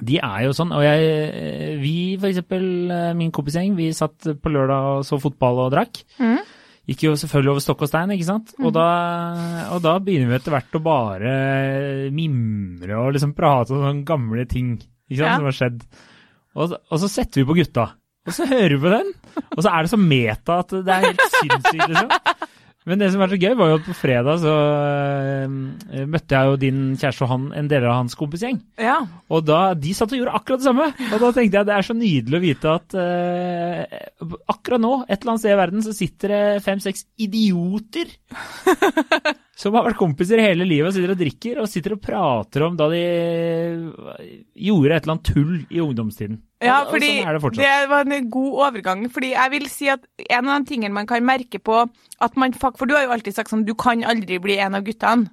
de 0.00 0.18
er 0.22 0.44
jo 0.44 0.52
sånn, 0.54 0.70
og 0.70 0.84
jeg, 0.84 1.80
vi 1.82 1.94
for 2.20 2.28
eksempel, 2.30 2.66
eh, 2.94 3.14
min 3.18 3.32
kompisgjeng, 3.34 3.74
vi 3.74 3.88
satt 3.96 4.28
på 4.38 4.52
lørdag 4.54 4.98
og 5.00 5.04
så 5.08 5.18
fotball 5.18 5.64
og 5.66 5.72
drakk. 5.74 6.04
Mm. 6.20 6.38
Gikk 6.88 7.02
jo 7.04 7.10
selvfølgelig 7.20 7.50
over 7.52 7.60
stokk 7.64 7.82
og 7.84 7.90
stein, 7.90 8.12
ikke 8.14 8.24
sant? 8.24 8.54
Og, 8.62 8.70
da, 8.72 8.84
og 9.74 9.82
da 9.84 9.98
begynner 10.00 10.30
vi 10.30 10.36
etter 10.38 10.54
hvert 10.54 10.78
å 10.78 10.80
bare 10.80 11.32
mimre 12.16 12.96
og 12.96 13.12
liksom 13.16 13.34
prate 13.36 13.74
om 13.76 13.82
sånne 13.84 14.06
gamle 14.08 14.46
ting 14.48 14.70
ikke 14.78 15.18
sant, 15.20 15.28
Ja. 15.28 15.34
som 15.36 15.48
har 15.50 15.56
skjedd. 15.58 15.82
Og, 16.58 16.72
og 16.78 17.00
så 17.02 17.10
setter 17.12 17.42
vi 17.42 17.48
på 17.50 17.58
gutta, 17.60 17.84
og 18.28 18.34
så 18.34 18.46
hører 18.48 18.72
vi 18.74 18.80
på 18.86 18.92
den, 18.94 19.12
og 19.52 19.60
så 19.62 19.68
er 19.72 19.84
det 19.84 19.92
så 19.92 20.00
meta 20.00 20.58
at 20.64 20.72
det 20.74 20.94
er 20.96 21.06
helt 21.10 21.22
sinnssykt, 21.36 21.92
liksom. 21.92 22.48
Men 22.88 23.02
det 23.02 23.10
som 23.12 23.20
var 23.20 23.32
så 23.32 23.38
gøy, 23.38 23.52
var 23.58 23.70
jo 23.70 23.78
at 23.78 23.86
på 23.86 23.96
fredag 23.96 24.40
så 24.40 24.52
uh, 24.54 26.04
møtte 26.08 26.38
jeg 26.38 26.48
jo 26.48 26.60
din 26.62 26.80
kjæreste 26.96 27.26
og 27.26 27.32
han, 27.34 27.46
en 27.60 27.68
del 27.70 27.84
av 27.88 27.98
hans 27.98 28.16
kompisgjeng. 28.18 28.60
Ja. 28.80 28.98
Og 29.28 29.44
da, 29.44 29.60
de 29.76 29.92
satt 29.96 30.14
og 30.14 30.22
gjorde 30.22 30.36
akkurat 30.38 30.62
det 30.62 30.68
samme. 30.68 30.88
Og 31.10 31.18
da 31.24 31.32
tenkte 31.36 31.60
jeg 31.60 31.68
det 31.68 31.76
er 31.76 31.88
så 31.88 31.98
nydelig 31.98 32.38
å 32.38 32.44
vite 32.44 32.74
at 32.78 32.96
uh, 32.96 34.32
akkurat 34.54 34.84
nå, 34.84 34.94
et 35.06 35.18
eller 35.18 35.34
annet 35.34 35.44
sted 35.44 35.54
i 35.54 35.60
verden, 35.60 35.84
så 35.84 35.96
sitter 35.96 36.34
det 36.34 36.42
fem-seks 36.64 37.06
idioter 37.28 38.12
som 39.60 39.76
har 39.76 39.88
vært 39.88 40.00
kompiser 40.00 40.40
hele 40.42 40.66
livet 40.68 40.90
og 40.90 40.96
sitter 40.96 41.14
og 41.14 41.22
drikker 41.22 41.62
og 41.62 41.70
sitter 41.70 41.96
og 41.96 42.02
prater 42.02 42.64
om 42.68 42.78
da 42.78 42.88
de 42.92 43.04
gjorde 44.68 44.94
et 44.94 45.02
eller 45.02 45.16
annet 45.16 45.32
tull 45.34 45.56
i 45.68 45.82
ungdomstiden. 45.82 46.40
Ja, 46.64 46.80
fordi 46.90 47.08
sånn 47.22 47.54
det 47.54 47.66
det 47.66 47.88
var 47.88 48.08
en 48.10 48.30
god 48.30 48.54
overgang. 48.66 49.04
Fordi 49.14 49.30
jeg 49.30 49.50
vil 49.50 49.68
si 49.70 49.88
at 49.92 50.00
en 50.28 50.48
av 50.48 50.64
de 50.64 50.72
tingene 50.72 50.94
man 50.94 51.06
kan 51.06 51.22
merke 51.24 51.60
på 51.62 51.84
at 52.20 52.36
man 52.36 52.52
For 52.52 52.86
du 52.86 52.94
har 52.96 53.04
jo 53.04 53.12
alltid 53.14 53.34
sagt 53.36 53.50
sånn 53.50 53.64
du 53.64 53.74
kan 53.78 54.02
aldri 54.02 54.38
bli 54.42 54.56
en 54.58 54.74
av 54.74 54.82
guttene. 54.82 55.30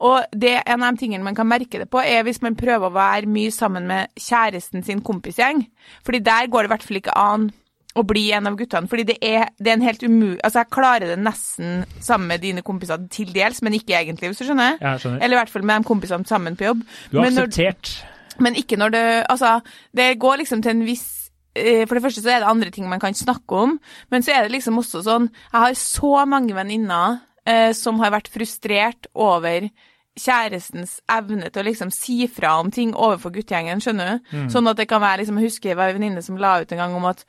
Og 0.00 0.24
det 0.32 0.62
en 0.66 0.82
av 0.82 0.94
de 0.94 1.04
tingene 1.04 1.24
man 1.24 1.34
kan 1.36 1.46
merke 1.46 1.78
det 1.78 1.88
på, 1.90 2.00
er 2.02 2.24
hvis 2.24 2.42
man 2.42 2.56
prøver 2.56 2.88
å 2.88 2.94
være 2.94 3.26
mye 3.30 3.50
sammen 3.54 3.86
med 3.86 4.08
kjæresten 4.18 4.82
sin 4.84 5.00
kompisgjeng. 5.04 5.66
Fordi 6.04 6.18
der 6.24 6.48
går 6.50 6.64
det 6.64 6.70
i 6.70 6.74
hvert 6.74 6.88
fall 6.88 7.00
ikke 7.00 7.16
an 7.16 7.46
å 7.94 8.02
bli 8.02 8.24
en 8.34 8.48
av 8.50 8.56
guttene. 8.58 8.88
Fordi 8.90 9.04
det 9.12 9.18
er, 9.22 9.52
det 9.60 9.70
er 9.70 9.76
en 9.78 9.86
helt 9.86 10.02
umulig 10.02 10.40
Altså, 10.42 10.64
jeg 10.64 10.72
klarer 10.74 11.12
det 11.12 11.18
nesten 11.22 11.84
sammen 12.02 12.32
med 12.32 12.42
dine 12.42 12.64
kompiser 12.66 13.04
til 13.12 13.30
dels, 13.36 13.62
men 13.62 13.76
ikke 13.78 13.94
egentlig, 14.00 14.32
hvis 14.32 14.42
du 14.42 14.48
skjønner. 14.48 14.80
Ja, 14.82 14.96
skjønner. 14.98 15.22
Eller 15.22 15.36
i 15.36 15.40
hvert 15.42 15.52
fall 15.54 15.62
med 15.68 15.84
de 15.84 15.88
kompisene 15.92 16.26
sammen 16.26 16.58
på 16.58 16.66
jobb. 16.72 16.82
Du 17.12 17.20
har 17.20 17.28
Men 17.28 17.38
når- 17.38 17.52
akseptert. 17.52 17.94
Men 18.40 18.56
ikke 18.58 18.78
når 18.80 18.90
det 18.94 19.04
Altså, 19.30 19.60
det 19.96 20.18
går 20.18 20.36
liksom 20.42 20.62
til 20.62 20.70
en 20.74 20.84
viss 20.86 21.30
eh, 21.54 21.86
For 21.86 21.94
det 21.94 22.02
første 22.02 22.22
så 22.24 22.30
er 22.34 22.42
det 22.42 22.50
andre 22.50 22.70
ting 22.70 22.88
man 22.88 23.00
kan 23.00 23.14
snakke 23.14 23.54
om, 23.56 23.78
men 24.10 24.22
så 24.22 24.32
er 24.34 24.42
det 24.42 24.52
liksom 24.52 24.78
også 24.78 25.02
sånn 25.06 25.30
Jeg 25.30 25.60
har 25.60 25.74
så 25.78 26.24
mange 26.26 26.54
venninner 26.54 27.20
eh, 27.46 27.72
som 27.72 28.00
har 28.00 28.14
vært 28.14 28.28
frustrert 28.32 29.06
over 29.14 29.68
kjærestens 30.14 31.00
evne 31.10 31.48
til 31.50 31.64
å 31.64 31.66
liksom 31.66 31.90
si 31.90 32.28
fra 32.30 32.52
om 32.62 32.68
ting 32.70 32.92
overfor 32.94 33.32
guttegjengen, 33.34 33.80
skjønner 33.82 34.20
du? 34.20 34.28
Sånn 34.52 34.68
at 34.70 34.78
det 34.78 34.86
kan 34.86 35.02
være 35.02 35.24
liksom 35.24 35.40
Jeg 35.40 35.50
husker 35.50 35.72
det 35.72 35.76
var 35.80 35.90
en 35.90 35.98
venninne 35.98 36.22
som 36.22 36.38
la 36.38 36.60
ut 36.62 36.70
en 36.72 36.78
gang 36.84 36.94
om 36.94 37.08
at 37.10 37.24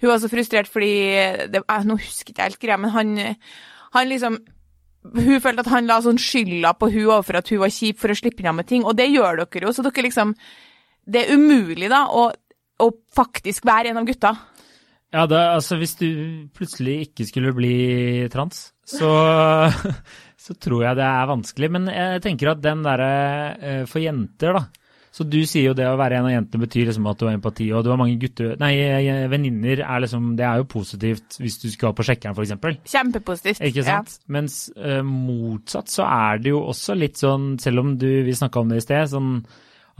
hun 0.00 0.08
var 0.08 0.22
så 0.22 0.30
frustrert 0.32 0.70
fordi 0.72 0.94
det, 1.52 1.60
eh, 1.60 1.84
Nå 1.84 1.98
husker 2.00 2.32
jeg 2.32 2.36
ikke 2.36 2.48
helt 2.48 2.62
greia, 2.62 2.78
men 2.80 2.90
han, 2.94 3.36
han 3.92 4.08
liksom 4.08 4.38
hun 5.00 5.40
følte 5.40 5.64
at 5.64 5.72
han 5.72 5.88
la 5.88 6.00
sånn 6.04 6.20
skylda 6.20 6.74
på 6.76 6.90
hun 6.92 7.06
overfor 7.06 7.40
at 7.40 7.50
hun 7.52 7.62
var 7.62 7.72
kjip 7.72 8.00
for 8.02 8.12
å 8.12 8.18
slippe 8.18 8.44
unna 8.44 8.58
med 8.58 8.68
ting, 8.68 8.84
og 8.84 8.96
det 8.98 9.08
gjør 9.08 9.42
dere 9.44 9.68
jo, 9.68 9.72
så 9.72 9.84
dere 9.86 10.06
liksom 10.06 10.34
Det 11.10 11.22
er 11.24 11.34
umulig, 11.34 11.88
da, 11.90 12.04
å, 12.12 12.28
å 12.84 12.88
faktisk 13.16 13.64
være 13.66 13.90
en 13.90 13.98
av 14.02 14.06
gutta. 14.06 14.34
Ja, 15.10 15.24
det, 15.26 15.38
altså 15.56 15.78
hvis 15.80 15.96
du 15.98 16.10
plutselig 16.54 17.08
ikke 17.08 17.26
skulle 17.26 17.54
bli 17.56 18.28
trans, 18.30 18.68
så, 18.86 19.10
så 20.44 20.54
tror 20.54 20.84
jeg 20.84 20.98
det 21.00 21.08
er 21.08 21.30
vanskelig. 21.32 21.70
Men 21.74 21.88
jeg 21.90 22.22
tenker 22.22 22.52
at 22.52 22.62
den 22.62 22.84
derre 22.86 23.10
eh, 23.56 23.82
for 23.90 24.04
jenter, 24.04 24.60
da. 24.60 24.79
Så 25.20 25.26
du 25.28 25.42
sier 25.44 25.66
jo 25.68 25.76
det 25.76 25.84
å 25.84 25.98
være 26.00 26.16
en 26.16 26.26
av 26.30 26.32
jentene 26.32 26.64
betyr 26.64 26.86
liksom 26.88 27.04
at 27.10 27.18
du 27.20 27.26
har 27.26 27.34
empati, 27.36 27.66
og 27.76 27.82
du 27.84 27.90
har 27.92 27.98
mange 28.00 28.16
gutter 28.22 28.54
Nei, 28.60 28.70
eh, 28.80 29.26
venninner 29.28 29.82
er 29.84 30.00
liksom 30.00 30.30
Det 30.38 30.46
er 30.48 30.62
jo 30.62 30.68
positivt 30.72 31.36
hvis 31.42 31.58
du 31.60 31.66
skal 31.68 31.92
på 31.92 32.06
sjekkeren, 32.08 32.32
f.eks. 32.32 32.78
Kjempepositivt. 32.88 33.60
Ikke 33.68 33.84
sant? 33.84 34.14
Mens 34.32 34.62
uh, 34.78 35.02
motsatt 35.04 35.92
så 35.92 36.06
er 36.08 36.40
det 36.40 36.54
jo 36.54 36.62
også 36.72 36.96
litt 36.96 37.20
sånn, 37.20 37.52
selv 37.60 37.84
om 37.84 37.92
du, 38.00 38.08
vi 38.24 38.36
snakka 38.38 38.62
om 38.62 38.72
det 38.72 38.80
i 38.80 38.86
sted, 38.86 39.12
sånn 39.12 39.34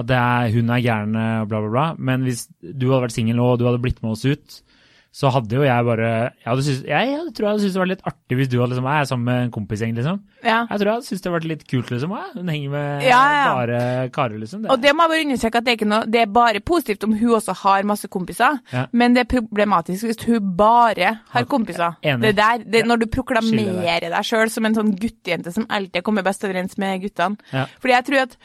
at 0.01 0.09
det 0.09 0.17
er, 0.17 0.55
hun 0.57 0.73
er 0.73 0.81
gæren 0.87 1.21
og 1.21 1.53
bla, 1.53 1.61
bla, 1.61 1.71
bla. 1.75 1.87
Men 2.01 2.25
hvis 2.25 2.47
du 2.63 2.89
hadde 2.89 3.05
vært 3.05 3.19
singel 3.19 3.37
nå, 3.37 3.53
og 3.53 3.61
du 3.61 3.67
hadde 3.69 3.83
blitt 3.85 4.01
med 4.01 4.15
oss 4.15 4.25
ut, 4.25 4.61
så 5.11 5.31
hadde 5.35 5.57
jo 5.57 5.64
jeg 5.66 5.85
bare 5.87 6.07
Jeg, 6.07 6.46
hadde 6.46 6.62
synes, 6.62 6.83
jeg, 6.87 7.07
jeg 7.11 7.33
tror 7.35 7.46
jeg 7.46 7.51
hadde 7.51 7.62
syntes 7.64 7.75
det 7.75 7.81
var 7.83 7.88
litt 7.90 8.05
artig 8.07 8.37
hvis 8.38 8.51
du 8.51 8.55
hadde 8.61 8.70
liksom 8.70 8.87
Jeg 8.87 9.01
er 9.03 9.09
sammen 9.11 9.27
med 9.27 9.40
en 9.42 9.51
kompisgjeng, 9.57 9.94
liksom. 9.96 10.20
Ja. 10.44 10.61
Jeg 10.70 10.79
tror 10.79 10.87
jeg 10.87 10.94
hadde 10.94 11.09
syntes 11.09 11.25
det 11.25 11.29
hadde 11.31 11.37
vært 11.38 11.49
litt 11.51 11.64
kult, 11.73 11.90
liksom. 11.90 12.14
Jeg, 12.14 12.31
hun 12.37 12.53
henger 12.55 12.75
med 12.77 13.07
Ja, 13.09 13.23
ja. 13.35 13.49
bare 13.59 13.81
karer, 14.14 14.38
liksom. 14.38 14.62
Det. 14.62 14.70
Og 14.70 14.85
det 14.85 14.94
må 14.94 15.07
jeg 15.09 15.12
bare 15.14 15.27
understreke 15.27 15.62
at 15.62 15.66
det 15.66 15.75
er, 15.75 15.81
ikke 15.81 15.90
noe, 15.90 16.07
det 16.14 16.23
er 16.23 16.31
bare 16.38 16.62
positivt 16.73 17.09
om 17.09 17.18
hun 17.18 17.35
også 17.40 17.57
har 17.64 17.90
masse 17.90 18.12
kompiser, 18.12 18.62
men 18.94 19.18
det 19.18 19.25
er 19.25 19.31
problematisk 19.35 20.07
hvis 20.12 20.23
hun 20.31 20.55
bare 20.57 21.12
har 21.35 21.51
kompiser. 21.51 21.99
Enig. 22.07 22.29
Det 22.29 22.35
der, 22.38 22.64
det, 22.70 22.87
Når 22.87 23.03
du 23.03 23.07
proklamerer 23.11 24.09
deg 24.12 24.27
sjøl 24.31 24.51
som 24.53 24.66
en 24.68 24.79
sånn 24.79 24.94
guttejente 24.94 25.53
som 25.55 25.66
alltid 25.68 26.07
kommer 26.07 26.23
best 26.27 26.46
overens 26.46 26.79
med 26.79 27.03
guttene. 27.03 27.66
Fordi 27.83 27.96
jeg 27.96 28.07
tror 28.07 28.27
at, 28.29 28.38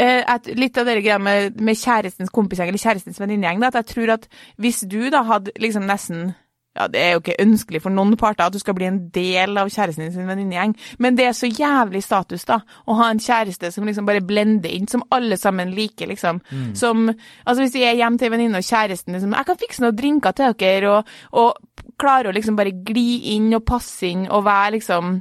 at 0.00 0.46
litt 0.56 0.78
av 0.80 0.86
det 0.88 1.00
greia 1.02 1.18
med, 1.20 1.58
med 1.60 1.76
kjærestens 1.76 2.32
kompisgjeng 2.32 2.70
eller 2.70 2.80
kjærestens 2.80 3.20
venninnegjeng, 3.20 3.64
at 3.66 3.80
jeg 3.80 3.90
tror 3.94 4.14
at 4.16 4.28
hvis 4.60 4.84
du 4.88 5.02
da 5.12 5.24
hadde 5.28 5.52
liksom 5.60 5.84
nesten 5.88 6.30
ja, 6.78 6.86
Det 6.86 7.00
er 7.00 7.10
jo 7.12 7.20
ikke 7.20 7.40
ønskelig 7.42 7.80
for 7.82 7.90
noen 7.90 8.14
parter 8.18 8.46
at 8.46 8.54
du 8.54 8.60
skal 8.62 8.76
bli 8.78 8.86
en 8.86 9.00
del 9.14 9.58
av 9.58 9.70
kjæresten 9.72 10.04
din 10.04 10.12
sin 10.14 10.28
venninnegjeng, 10.28 10.76
men 11.02 11.16
det 11.18 11.26
er 11.26 11.32
så 11.34 11.50
jævlig 11.50 12.02
status, 12.04 12.44
da, 12.46 12.60
å 12.86 12.94
ha 13.00 13.08
en 13.10 13.22
kjæreste 13.22 13.72
som 13.74 13.88
liksom 13.88 14.06
bare 14.06 14.22
blender 14.22 14.70
inn, 14.70 14.86
som 14.88 15.02
alle 15.10 15.36
sammen 15.40 15.74
liker, 15.74 16.06
liksom. 16.06 16.40
Som 16.78 17.08
Altså, 17.10 17.64
hvis 17.64 17.74
jeg 17.74 17.90
er 17.90 17.98
hjemme 17.98 18.18
til 18.18 18.30
en 18.30 18.36
venninne 18.36 18.60
og 18.62 18.64
kjæresten 18.64 19.12
liksom 19.16 19.34
Jeg 19.34 19.46
kan 19.46 19.58
fikse 19.58 19.82
noen 19.82 19.96
drinker 19.98 20.36
til 20.36 20.54
dere, 20.60 20.90
og, 20.90 21.10
og 21.32 21.90
klare 21.98 22.30
å 22.30 22.36
liksom 22.36 22.56
bare 22.56 22.76
gli 22.86 23.34
inn 23.34 23.50
og 23.56 23.66
passe 23.66 24.06
inn 24.06 24.28
og 24.30 24.44
være 24.46 24.76
liksom 24.78 25.16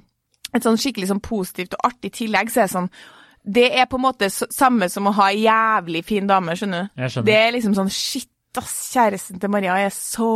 et 0.54 0.66
sånn 0.66 0.80
skikkelig 0.82 1.10
sånn 1.12 1.22
positivt 1.22 1.76
og 1.78 1.90
artig 1.92 2.14
tillegg, 2.14 2.50
så 2.50 2.64
er 2.64 2.70
det 2.70 2.74
sånn 2.74 2.92
det 3.46 3.70
er 3.80 3.86
på 3.90 3.96
en 3.98 4.06
måte 4.08 4.30
samme 4.32 4.90
som 4.90 5.08
å 5.08 5.14
ha 5.20 5.30
ei 5.32 5.44
jævlig 5.46 6.04
fin 6.06 6.28
dame, 6.28 6.56
skjønner 6.58 6.90
du. 6.90 7.02
Jeg 7.04 7.12
skjønner. 7.16 7.26
Det 7.32 7.40
er 7.46 7.52
liksom 7.56 7.76
sånn 7.78 7.90
shit, 7.94 8.30
ass, 8.58 8.90
kjæresten 8.92 9.38
til 9.40 9.50
Maria 9.54 9.76
er 9.78 9.92
så 9.94 10.28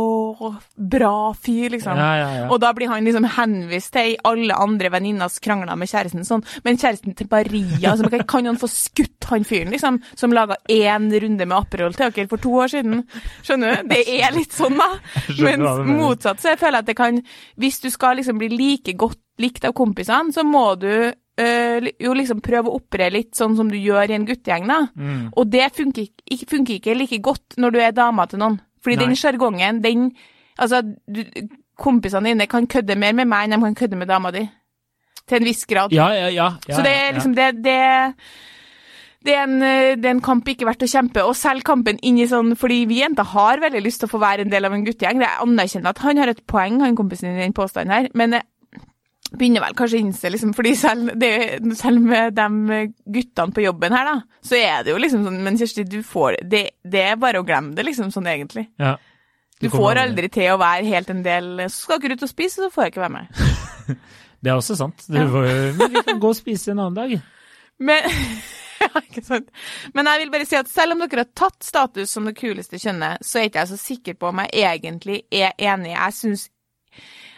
bra 0.78 1.32
fyr, 1.36 1.72
liksom. 1.74 1.98
Ja, 1.98 2.10
ja, 2.16 2.28
ja. 2.38 2.44
Og 2.52 2.60
da 2.62 2.70
blir 2.72 2.88
han 2.88 3.04
liksom 3.04 3.26
henvist 3.36 3.90
til 3.92 4.14
alle 4.24 4.54
andre 4.56 4.88
venninners 4.94 5.40
krangler 5.44 5.76
med 5.76 5.90
kjæresten 5.90 6.24
sånn. 6.24 6.44
Men 6.64 6.78
kjæresten 6.80 7.16
til 7.18 7.28
Maria, 7.30 7.90
altså, 7.90 8.08
kan- 8.26 8.46
han 8.46 8.56
få 8.60 8.68
skutt 8.70 9.24
han 9.30 9.44
fyren, 9.44 9.70
liksom, 9.74 10.00
som 10.16 10.30
laga 10.32 10.56
én 10.70 11.10
runde 11.12 11.44
med 11.46 11.56
Aperol 11.58 11.92
til 11.94 12.10
dere 12.10 12.28
for 12.28 12.38
to 12.38 12.50
år 12.62 12.68
siden? 12.70 13.02
Skjønner 13.42 13.82
du? 13.82 13.88
Det 13.88 14.00
er 14.22 14.32
litt 14.32 14.52
sånn, 14.52 14.78
da. 14.78 14.88
Mens 15.44 15.84
motsatt 15.88 16.40
så 16.40 16.54
jeg 16.54 16.58
føler 16.62 16.78
at 16.78 16.86
det 16.86 16.96
kan 16.96 17.20
Hvis 17.58 17.80
du 17.80 17.90
skal 17.90 18.16
liksom 18.16 18.38
bli 18.38 18.48
like 18.48 18.94
godt 18.96 19.18
likt 19.42 19.64
av 19.66 19.72
kompisene, 19.74 20.32
så 20.32 20.44
må 20.46 20.78
du 20.78 21.12
øh, 21.40 21.88
jo 22.00 22.14
liksom 22.14 22.42
prøve 22.44 22.70
å 22.70 22.78
operere 22.78 23.16
litt 23.16 23.34
sånn 23.38 23.56
som 23.58 23.70
du 23.70 23.78
gjør 23.78 24.12
i 24.12 24.18
en 24.18 24.28
guttegjeng, 24.28 24.68
da. 24.70 24.84
Mm. 24.94 25.26
Og 25.32 25.50
det 25.50 25.70
funker 25.76 26.06
ikke, 26.06 26.48
funker 26.50 26.78
ikke 26.78 26.96
like 26.98 27.20
godt 27.24 27.58
når 27.60 27.74
du 27.74 27.82
er 27.82 27.96
dama 27.96 28.28
til 28.30 28.42
noen. 28.42 28.60
Fordi 28.84 29.00
Nei. 29.00 29.08
den 29.08 29.20
sjargongen, 29.20 29.82
den 29.84 30.08
Altså, 30.54 30.84
du, 31.10 31.24
kompisene 31.74 32.30
dine 32.30 32.46
kan 32.46 32.68
kødde 32.70 32.94
mer 32.94 33.10
med 33.18 33.26
meg 33.26 33.48
enn 33.48 33.56
de 33.56 33.64
kan 33.64 33.78
kødde 33.80 33.98
med 33.98 34.06
dama 34.06 34.30
di. 34.30 34.44
Til 35.26 35.40
en 35.40 35.46
viss 35.48 35.64
grad. 35.66 35.90
Ja, 35.90 36.12
ja, 36.14 36.28
ja. 36.30 36.50
ja 36.68 36.76
Så 36.76 36.84
det 36.84 36.92
er 36.94 37.16
liksom 37.16 37.34
det, 37.34 37.48
det 37.64 37.78
det 39.24 39.32
er, 39.32 39.46
en, 39.46 39.62
eh, 39.64 39.96
det 39.96 40.04
er 40.04 40.12
en 40.18 40.24
kamp 40.24 40.48
ikke 40.52 40.66
verdt 40.68 40.84
å 40.84 40.90
kjempe, 40.90 41.22
og 41.24 41.32
selv 41.38 41.64
kampen 41.64 41.96
inn 42.04 42.18
i 42.20 42.26
sånn 42.28 42.52
Fordi 42.60 42.82
vi 42.90 42.98
jenter 43.00 43.24
har 43.30 43.62
veldig 43.62 43.80
lyst 43.80 44.02
til 44.02 44.10
å 44.10 44.12
få 44.12 44.20
være 44.20 44.44
en 44.44 44.52
del 44.52 44.68
av 44.68 44.74
en 44.76 44.84
guttegjeng. 44.84 45.22
Det 45.22 45.28
er 45.30 45.40
anerkjennende 45.40 45.94
at 45.94 46.02
han 46.04 46.20
har 46.20 46.32
et 46.32 46.42
poeng, 46.50 46.82
han 46.84 46.98
kompisen 46.98 47.30
din, 47.30 47.38
i 47.40 47.46
den 47.46 47.56
påstanden 47.56 47.94
her, 47.94 48.10
men 48.12 48.36
jeg 48.36 48.44
begynner 49.38 49.62
vel 49.64 49.74
kanskje 49.78 49.98
å 49.98 50.02
innse, 50.04 50.30
liksom, 50.32 50.52
fordi 50.56 50.74
selv, 50.78 51.12
det, 51.20 51.30
selv 51.78 52.00
med 52.04 52.34
de 52.36 52.80
guttene 53.18 53.54
på 53.56 53.64
jobben 53.64 53.92
her, 53.96 54.04
da, 54.10 54.38
så 54.44 54.58
er 54.60 54.84
det 54.86 54.92
jo 54.94 55.00
liksom 55.00 55.24
sånn 55.26 55.42
Men 55.44 55.58
Kjersti, 55.60 55.84
du 55.88 56.00
får 56.06 56.38
det 56.50 56.64
Det 56.82 57.02
er 57.12 57.16
bare 57.20 57.40
å 57.42 57.46
glemme 57.46 57.74
det, 57.76 57.84
liksom, 57.88 58.10
sånn 58.14 58.26
egentlig. 58.30 58.68
ja. 58.82 58.96
Du 59.62 59.68
får 59.70 59.96
aldri 60.02 60.28
til 60.34 60.50
å 60.52 60.58
være 60.60 60.84
helt 60.90 61.08
en 61.14 61.22
del 61.24 61.62
Så 61.70 61.84
skal 61.86 62.00
dere 62.02 62.16
ut 62.18 62.24
og 62.26 62.28
spise, 62.28 62.58
så 62.60 62.72
får 62.74 62.84
jeg 62.84 62.92
ikke 62.92 63.04
være 63.04 63.14
med. 63.14 63.94
Det 64.44 64.50
er 64.52 64.58
også 64.58 64.74
sant. 64.76 65.06
Du 65.08 65.16
Ja. 65.16 65.24
men 65.78 65.92
vi 65.94 66.02
kan 66.04 66.18
gå 66.20 66.28
og 66.34 66.36
spise 66.36 66.72
en 66.74 66.82
annen 66.82 66.98
dag. 66.98 67.14
Men, 67.80 68.02
ja, 68.82 68.90
ikke 69.00 69.22
sant. 69.24 69.48
Men 69.94 70.10
jeg 70.10 70.20
vil 70.24 70.32
bare 70.34 70.44
si 70.50 70.58
at 70.58 70.68
selv 70.68 70.92
om 70.98 71.04
dere 71.06 71.24
har 71.24 71.30
tatt 71.38 71.64
status 71.64 72.12
som 72.12 72.26
det 72.28 72.34
kuleste 72.36 72.76
kjønnet, 72.82 73.22
så 73.24 73.40
er 73.40 73.48
ikke 73.48 73.62
jeg 73.62 73.70
så 73.72 73.78
sikker 73.80 74.18
på 74.20 74.28
om 74.34 74.42
jeg 74.44 74.66
egentlig 74.66 75.22
er 75.32 75.54
enig. 75.56 75.94
Jeg 75.94 76.18
synes 76.18 76.44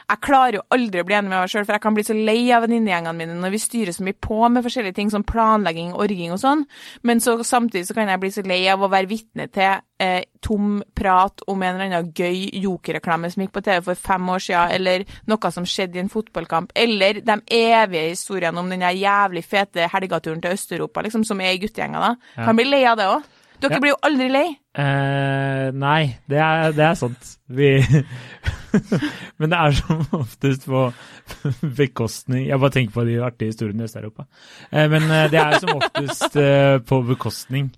jeg 0.07 0.23
klarer 0.23 0.61
jo 0.61 0.62
aldri 0.71 1.03
å 1.03 1.07
bli 1.07 1.16
enig 1.19 1.31
med 1.33 1.40
meg 1.40 1.51
sjøl, 1.51 1.64
for 1.66 1.75
jeg 1.75 1.83
kan 1.83 1.95
bli 1.97 2.05
så 2.07 2.14
lei 2.14 2.38
av 2.55 2.62
venninnegjengene 2.62 3.14
mine 3.19 3.38
når 3.40 3.55
vi 3.57 3.59
styrer 3.59 3.95
så 3.97 4.05
mye 4.07 4.14
på 4.23 4.38
med 4.55 4.62
forskjellige 4.62 4.95
ting, 5.01 5.11
som 5.11 5.25
planlegging, 5.27 5.97
orging 5.99 6.35
og 6.35 6.38
sånn. 6.42 6.62
Men 7.07 7.23
så 7.23 7.35
samtidig 7.47 7.88
så 7.88 7.97
kan 7.97 8.12
jeg 8.12 8.23
bli 8.23 8.31
så 8.37 8.45
lei 8.47 8.61
av 8.71 8.85
å 8.87 8.90
være 8.92 9.11
vitne 9.11 9.49
til 9.51 9.83
eh, 10.03 10.29
tom 10.47 10.79
prat 10.95 11.42
om 11.51 11.64
en 11.64 11.75
eller 11.75 11.88
annen 11.88 12.12
gøy 12.14 12.45
jokerreklame 12.62 13.33
som 13.33 13.42
gikk 13.42 13.57
på 13.57 13.64
TV 13.66 13.81
for 13.88 14.07
fem 14.07 14.31
år 14.31 14.45
siden, 14.47 14.75
eller 14.79 15.07
noe 15.27 15.53
som 15.57 15.66
skjedde 15.66 15.99
i 15.99 16.05
en 16.05 16.12
fotballkamp, 16.12 16.71
eller 16.87 17.19
de 17.27 17.40
evige 17.59 18.12
historiene 18.12 18.62
om 18.62 18.71
den 18.71 18.87
jævlig 18.87 19.42
fete 19.42 19.90
helgaturen 19.90 20.45
til 20.45 20.55
Øst-Europa, 20.55 21.03
liksom, 21.03 21.27
som 21.27 21.42
er 21.42 21.57
i 21.57 21.62
guttegjenga, 21.64 22.12
da. 22.12 22.14
Ja. 22.37 22.47
Kan 22.47 22.61
bli 22.61 22.69
lei 22.71 22.85
av 22.87 23.01
det 23.01 23.11
òg. 23.11 23.27
Dere 23.61 23.77
Ja. 23.77 23.81
blir 23.81 23.92
jo 23.95 23.99
aldri 24.05 24.29
lei. 24.31 24.47
Eh, 24.77 25.71
nei, 25.73 26.03
det 26.29 26.38
er, 26.42 26.73
det 26.77 26.85
er 26.85 26.95
sant. 26.99 27.31
Vi 27.49 27.71
Men 29.40 29.53
det 29.53 29.57
er 29.57 29.73
som 29.79 30.03
oftest 30.19 30.66
på 30.69 30.83
bekostning 31.79 32.42
Jeg 32.49 32.61
bare 32.61 32.75
tenker 32.75 32.92
på 32.99 33.05
de 33.09 33.16
artige 33.25 33.55
historiene 33.55 33.85
i 33.85 33.88
Øst-Europa. 33.88 34.27
Eh, 34.71 34.87
men 34.92 35.09
eh, 35.09 35.29
det 35.33 35.40
er 35.40 35.59
som 35.62 35.73
oftest 35.79 36.37
eh, 36.40 36.77
på 36.85 37.01
bekostning 37.09 37.71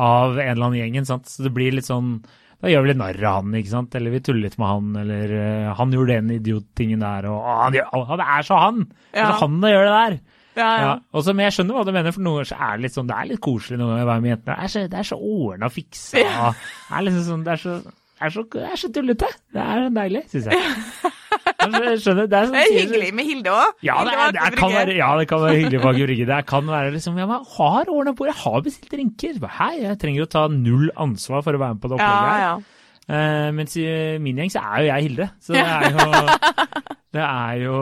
av 0.00 0.38
en 0.38 0.52
eller 0.54 0.66
annen 0.68 0.80
gjengen, 0.82 1.08
sant. 1.08 1.28
Så 1.28 1.44
det 1.46 1.52
blir 1.56 1.74
litt 1.76 1.88
sånn 1.88 2.18
Da 2.62 2.70
gjør 2.70 2.84
vi 2.84 2.92
litt 2.92 3.00
narr 3.00 3.24
av 3.28 3.40
han, 3.40 3.56
ikke 3.58 3.72
sant. 3.72 3.96
Eller 3.98 4.14
vi 4.14 4.20
tuller 4.24 4.46
litt 4.46 4.58
med 4.60 4.68
han, 4.70 4.92
eller 5.02 5.32
uh, 5.34 5.72
han 5.80 5.92
gjorde 5.96 6.20
den 6.20 6.36
idiottingen 6.36 7.02
der, 7.02 7.26
og 7.32 7.40
«Å, 7.40 7.56
han, 7.64 7.78
å, 7.98 8.04
det 8.20 8.28
er 8.36 8.46
så 8.46 8.60
han! 8.60 8.84
Det 9.10 9.18
er 9.18 9.32
han 9.32 9.40
som 9.40 9.66
gjør 9.66 9.88
det 9.88 9.96
der! 9.96 10.14
Ja, 10.56 10.68
ja. 10.68 10.84
Ja, 10.84 10.92
og 11.16 11.28
men 11.32 11.46
jeg 11.46 11.54
skjønner 11.56 11.78
hva 11.78 11.84
du 11.88 11.92
mener, 11.94 12.12
for 12.12 12.24
noen 12.24 12.40
ganger 12.40 12.50
så 12.52 12.58
er 12.60 12.76
det 12.76 12.84
litt 12.86 12.96
sånn, 12.98 13.08
det 13.08 13.16
er 13.16 13.28
litt 13.30 13.40
koselig 13.44 13.78
noen 13.80 13.94
ganger 13.94 14.04
å 14.04 14.10
være 14.10 14.24
med 14.24 14.32
jentene. 14.34 14.56
Det 14.58 14.64
er 14.66 14.72
så, 14.74 14.84
det 14.92 14.98
er 15.00 15.08
så 15.08 15.18
ordna 15.18 15.70
og 15.70 15.74
fiksa. 15.78 16.18
Det 16.22 16.98
er 16.98 17.06
liksom 17.06 17.24
sånn, 17.30 17.46
det 17.46 17.54
er 17.54 17.62
så, 17.62 17.76
det 17.86 18.26
er 18.28 18.34
så, 18.36 18.44
det 18.52 18.66
er 18.68 18.82
så 18.82 18.90
tullete. 18.98 19.30
Det 19.56 19.64
er 19.76 19.88
deilig, 19.96 20.22
syns 20.34 20.50
jeg. 20.52 20.76
Skjønner, 21.62 22.26
det 22.26 22.36
er, 22.36 22.48
sånn, 22.50 22.56
Det 22.58 22.60
er 22.66 22.74
hyggelig 22.74 23.08
med 23.14 23.28
Hilde 23.28 23.52
òg. 23.54 23.76
Ja 23.86 23.96
ja, 24.04 24.28
det 24.34 24.56
kan 24.58 24.72
være 24.74 25.56
hyggelig 25.60 25.80
på 25.82 25.90
Aker 25.92 26.06
Brygge. 26.10 26.26
Det 26.28 26.38
kan 26.50 26.68
være 26.68 26.92
liksom 26.96 27.18
Ja, 27.22 27.26
men 27.30 27.46
har 27.56 27.90
ordna 27.92 28.12
på, 28.18 28.26
jeg 28.28 28.38
har 28.42 28.62
bestilt 28.66 28.92
drinker. 28.92 29.40
Hei, 29.60 29.72
jeg 29.86 29.98
trenger 30.02 30.26
å 30.26 30.30
ta 30.36 30.46
null 30.52 30.90
ansvar 31.00 31.44
for 31.46 31.54
å 31.56 31.62
være 31.62 31.78
med 31.78 31.82
på 31.84 31.92
det 31.92 31.98
opplegget 32.00 32.32
her. 32.32 32.44
ja. 32.44 32.54
Eh, 32.58 32.78
mens 33.54 33.76
i 33.76 33.86
min 34.22 34.42
gjeng 34.42 34.52
så 34.52 34.64
er 34.64 34.82
jo 34.84 34.90
jeg 34.92 35.08
Hilde. 35.08 35.30
Så 35.42 35.56
det 35.56 35.64
er 35.66 35.90
jo 35.92 36.06
Det 37.12 37.20
er 37.20 37.58
jo, 37.60 37.74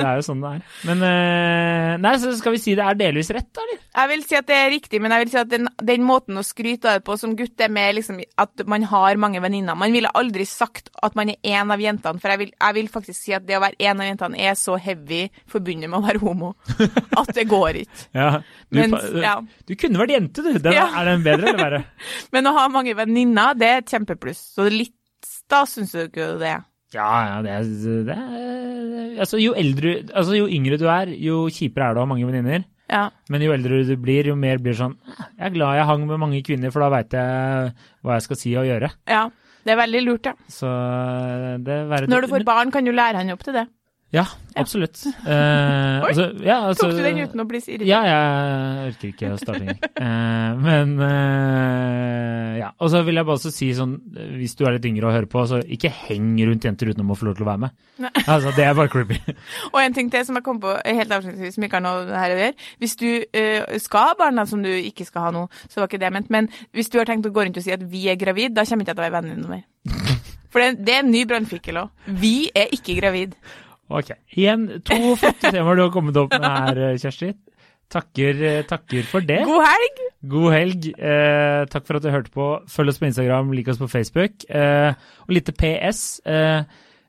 det 0.00 0.04
er 0.08 0.16
jo 0.16 0.22
sånn 0.24 0.40
det 0.40 0.50
er. 0.56 0.60
Men 0.88 1.02
eh, 1.04 1.90
Nei, 2.00 2.12
så 2.22 2.30
skal 2.38 2.54
vi 2.54 2.60
si 2.62 2.72
det 2.78 2.86
er 2.88 2.96
delvis 2.96 3.28
rett, 3.36 3.50
da, 3.52 3.60
eller? 3.66 3.82
Jeg 3.98 4.08
vil 4.14 4.22
si 4.24 4.36
at 4.38 4.46
det 4.48 4.56
er 4.56 4.70
riktig, 4.72 5.00
men 5.04 5.12
jeg 5.12 5.24
vil 5.24 5.32
si 5.34 5.38
at 5.42 5.50
den, 5.50 5.68
den 5.90 6.06
måten 6.08 6.40
å 6.40 6.44
skryte 6.46 6.88
av 6.88 7.00
det 7.00 7.04
på 7.04 7.16
som 7.20 7.34
gutt, 7.36 7.52
er 7.60 7.72
med 7.74 7.98
liksom 7.98 8.22
at 8.40 8.64
man 8.70 8.86
har 8.88 9.20
mange 9.20 9.42
venninner. 9.44 9.76
Man 9.76 9.92
ville 9.92 10.08
aldri 10.16 10.46
sagt 10.48 10.88
at 11.04 11.18
man 11.18 11.34
er 11.34 11.58
en 11.58 11.74
av 11.74 11.82
jentene, 11.84 12.22
for 12.22 12.32
jeg 12.32 12.40
vil, 12.40 12.54
jeg 12.54 12.76
vil 12.78 12.88
faktisk 12.94 13.20
si 13.26 13.34
at 13.36 13.44
det 13.44 13.58
å 13.58 13.62
være 13.66 13.76
en 13.90 14.00
av 14.00 14.08
jentene 14.08 14.40
er 14.48 14.56
så 14.56 14.78
heavy 14.80 15.20
forbundet 15.52 15.92
med 15.92 15.98
å 16.00 16.06
være 16.06 16.22
homo 16.24 16.54
at 17.20 17.34
det 17.36 17.44
går 17.50 17.82
ikke. 17.82 18.00
Ja, 18.18 18.40
du, 18.40 18.78
Mens, 18.78 19.04
ja. 19.20 19.34
du 19.68 19.74
kunne 19.78 20.00
vært 20.00 20.14
jente, 20.14 20.42
du. 20.42 20.56
Den, 20.56 20.74
Ja. 20.74 20.88
Er 20.96 21.10
den 21.12 21.22
bedre 21.26 21.52
eller 21.52 21.60
verre? 21.60 21.82
Men 22.34 22.48
å 22.48 22.54
ha 22.56 22.64
mange 22.72 22.94
venninner, 22.96 23.52
det 23.58 23.68
er 23.68 23.82
et 23.82 23.92
kjempepluss. 23.92 24.40
Så 24.56 24.64
litt 24.72 24.77
da 25.50 25.62
syns 25.68 25.94
du 25.94 26.02
ikke 26.06 26.32
det? 26.40 26.56
Ja, 26.96 27.08
ja, 27.26 27.38
det 27.44 27.52
er, 27.52 27.66
det 28.08 28.16
altså, 29.20 29.36
jo, 29.42 29.52
eldre, 29.58 29.98
altså, 30.08 30.36
jo 30.38 30.46
yngre 30.48 30.78
du 30.80 30.86
er, 30.88 31.10
jo 31.20 31.42
kjipere 31.52 31.90
er 31.90 31.96
det 31.96 32.00
å 32.00 32.06
ha 32.06 32.10
mange 32.14 32.28
venninner. 32.28 32.64
Ja. 32.88 33.10
Men 33.28 33.44
jo 33.44 33.52
eldre 33.52 33.82
du 33.84 33.92
blir, 34.00 34.30
jo 34.30 34.36
mer 34.40 34.56
blir 34.64 34.72
sånn 34.72 34.94
Jeg 35.36 35.42
er 35.50 35.52
glad 35.52 35.76
jeg 35.76 35.88
hang 35.90 36.06
med 36.08 36.22
mange 36.22 36.38
kvinner, 36.46 36.72
for 36.72 36.80
da 36.80 36.88
veit 36.94 37.12
jeg 37.12 37.74
hva 38.00 38.16
jeg 38.16 38.24
skal 38.24 38.40
si 38.40 38.54
og 38.56 38.68
gjøre. 38.70 38.94
ja. 39.10 39.28
Det 39.68 39.74
er 39.74 39.80
veldig 39.82 40.00
lurt, 40.00 40.24
ja. 40.24 40.32
Så 40.48 40.68
det 41.66 41.74
være 41.90 42.08
Når 42.08 42.24
du 42.24 42.28
får 42.30 42.44
barn, 42.46 42.70
kan 42.72 42.86
du 42.86 42.92
lære 42.94 43.20
han 43.20 43.34
opp 43.34 43.42
til 43.44 43.52
det. 43.58 43.66
Ja, 44.08 44.24
absolutt. 44.56 45.02
Ja. 45.04 45.32
Oi, 46.04 46.08
altså, 46.08 46.24
ja, 46.40 46.54
altså, 46.64 46.86
Tok 46.86 46.94
du 46.96 47.02
den 47.04 47.18
uten 47.28 47.42
å 47.42 47.44
bli 47.48 47.58
så 47.60 47.74
irritert? 47.74 47.90
Ja, 47.90 47.98
jeg 48.08 48.92
orker 48.94 49.10
ikke 49.10 49.32
å 49.34 49.40
starte 49.40 49.60
engang. 49.66 49.82
uh, 50.00 50.60
men 50.64 50.94
uh, 51.02 52.54
ja. 52.56 52.70
Og 52.80 52.88
så 52.94 53.02
vil 53.04 53.20
jeg 53.20 53.28
bare 53.28 53.36
også 53.36 53.52
si 53.52 53.68
sånn, 53.76 53.98
hvis 54.38 54.56
du 54.56 54.64
er 54.64 54.78
litt 54.78 54.88
yngre 54.88 55.10
og 55.10 55.12
hører 55.12 55.28
på, 55.28 55.44
så 55.50 55.60
ikke 55.60 55.92
heng 56.06 56.30
rundt 56.40 56.64
jenter 56.64 56.88
uten 56.88 57.04
å 57.04 57.18
få 57.20 57.28
lov 57.28 57.36
til 57.36 57.44
å 57.44 57.50
være 57.50 57.64
med. 57.66 57.76
Nei. 58.06 58.14
Altså, 58.38 58.52
det 58.56 58.64
er 58.64 58.74
bare 58.76 58.92
creepy. 58.92 59.18
Og 59.74 59.78
en 59.82 59.94
ting 59.96 60.08
til 60.12 60.24
som 60.24 60.36
jeg 60.38 60.44
kom 60.46 60.58
på 60.62 60.72
helt 60.72 61.12
avslutningsvis, 61.18 61.56
som 61.56 61.68
ikke 61.68 61.80
har 61.80 61.84
noe 61.84 62.08
her 62.22 62.32
å 62.32 62.40
gjøre. 62.40 62.66
Hvis 62.80 62.98
du 63.00 63.08
uh, 63.20 63.78
skal 63.82 64.10
ha 64.10 64.18
barna 64.24 64.48
som 64.48 64.64
du 64.64 64.70
ikke 64.72 65.04
skal 65.08 65.28
ha 65.28 65.36
nå, 65.36 65.46
så 65.68 65.82
var 65.82 65.92
ikke 65.92 66.00
det 66.00 66.14
ment. 66.16 66.32
Men 66.32 66.48
hvis 66.76 66.88
du 66.92 67.00
har 67.00 67.08
tenkt 67.08 67.28
å 67.28 67.34
gå 67.34 67.44
rundt 67.44 67.60
og 67.60 67.64
si 67.68 67.76
at 67.76 67.84
vi 67.92 68.06
er 68.08 68.20
gravid, 68.20 68.56
da 68.56 68.64
kommer 68.64 68.88
ikke 68.88 68.94
jeg 68.94 69.00
til 69.00 69.04
å 69.04 69.08
være 69.10 69.18
vennen 69.18 69.36
din 69.36 69.44
noe 69.44 69.58
mer. 69.58 70.18
For 70.48 70.64
det, 70.64 70.84
det 70.86 70.96
er 70.96 71.02
en 71.04 71.10
ny 71.12 71.26
brannfikkel 71.28 71.82
òg. 71.82 72.12
Vi 72.20 72.36
er 72.56 72.72
ikke 72.72 72.96
gravid. 73.02 73.36
Ok. 73.88 74.12
Igjen, 74.36 74.66
to 74.84 75.14
flotte 75.16 75.52
temaer 75.52 75.78
du 75.78 75.84
har 75.86 75.92
kommet 75.94 76.18
opp 76.20 76.34
med 76.34 76.44
her, 76.44 76.98
Kjersti. 77.00 77.32
Takker, 77.88 78.42
eh, 78.44 78.64
takker 78.68 79.06
for 79.08 79.24
det. 79.24 79.40
God 79.48 79.64
helg! 79.64 80.02
God 80.28 80.52
helg. 80.52 80.90
Eh, 80.92 81.62
takk 81.72 81.86
for 81.88 81.96
at 81.96 82.04
du 82.04 82.10
hørte 82.12 82.32
på. 82.34 82.48
Følg 82.68 82.92
oss 82.92 83.00
på 83.00 83.08
Instagram, 83.08 83.54
lik 83.56 83.70
oss 83.72 83.80
på 83.80 83.88
Facebook. 83.88 84.44
Eh, 84.50 84.92
og 85.24 85.32
litt 85.32 85.48
PS. 85.56 86.20
Eh, 86.28 86.68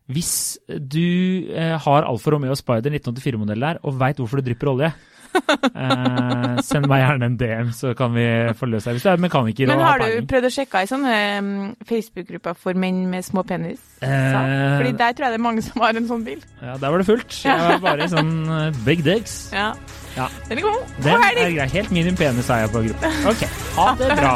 hvis 0.09 0.33
du 0.65 1.51
eh, 1.51 1.75
har 1.83 2.07
Alfa 2.07 2.31
Romeo 2.31 2.55
Spider 2.55 2.95
1984-modell 2.95 3.67
der, 3.67 3.81
og 3.83 3.99
veit 3.99 4.21
hvorfor 4.21 4.39
det 4.39 4.47
drypper 4.47 4.71
olje, 4.71 4.93
eh, 5.29 6.61
send 6.65 6.87
meg 6.89 7.03
gjerne 7.03 7.29
en 7.29 7.37
DM, 7.39 7.71
så 7.75 7.93
kan 7.97 8.13
vi 8.15 8.25
få 8.57 8.69
løst 8.69 8.89
det. 8.89 8.95
Hvis 8.97 9.05
du 9.07 9.11
er 9.11 9.21
mekaniker 9.21 9.69
Men 9.69 9.83
har 9.83 9.99
har 9.99 10.05
du 10.21 10.27
prøvd 10.29 10.47
å 10.49 10.53
sjekke 10.53 10.81
ei 10.83 10.89
sånn 10.89 11.05
um, 11.05 11.51
Facebook-gruppe 11.89 12.55
for 12.59 12.79
menn 12.79 13.05
med 13.11 13.25
små 13.27 13.43
penis? 13.47 13.81
Eh, 14.01 14.39
Fordi 14.79 14.93
der 14.95 15.15
tror 15.17 15.27
jeg 15.27 15.35
det 15.35 15.39
er 15.41 15.45
mange 15.45 15.65
som 15.65 15.83
har 15.83 15.99
en 15.99 16.09
sånn 16.09 16.25
bil. 16.27 16.41
Ja, 16.61 16.77
der 16.79 16.93
var 16.93 17.03
det 17.03 17.09
fullt. 17.09 17.39
Jeg 17.45 17.65
var 17.65 17.83
bare 17.83 18.09
sånn 18.11 18.33
eh, 18.59 18.81
big 18.87 19.03
dicks. 19.07 19.37
Ja. 19.55 19.71
Ja. 20.15 20.27
Den 20.49 20.61
er 20.61 20.67
god. 20.69 20.97
God 21.03 21.27
helg! 21.27 21.61
Helt 21.75 21.93
minimum 21.95 22.19
penis 22.19 22.49
er 22.49 22.65
jeg 22.65 22.75
på 22.75 22.83
gruppa. 22.89 23.13
Ok, 23.33 23.47
ha 23.77 23.93
det 23.99 24.11
bra. 24.19 24.35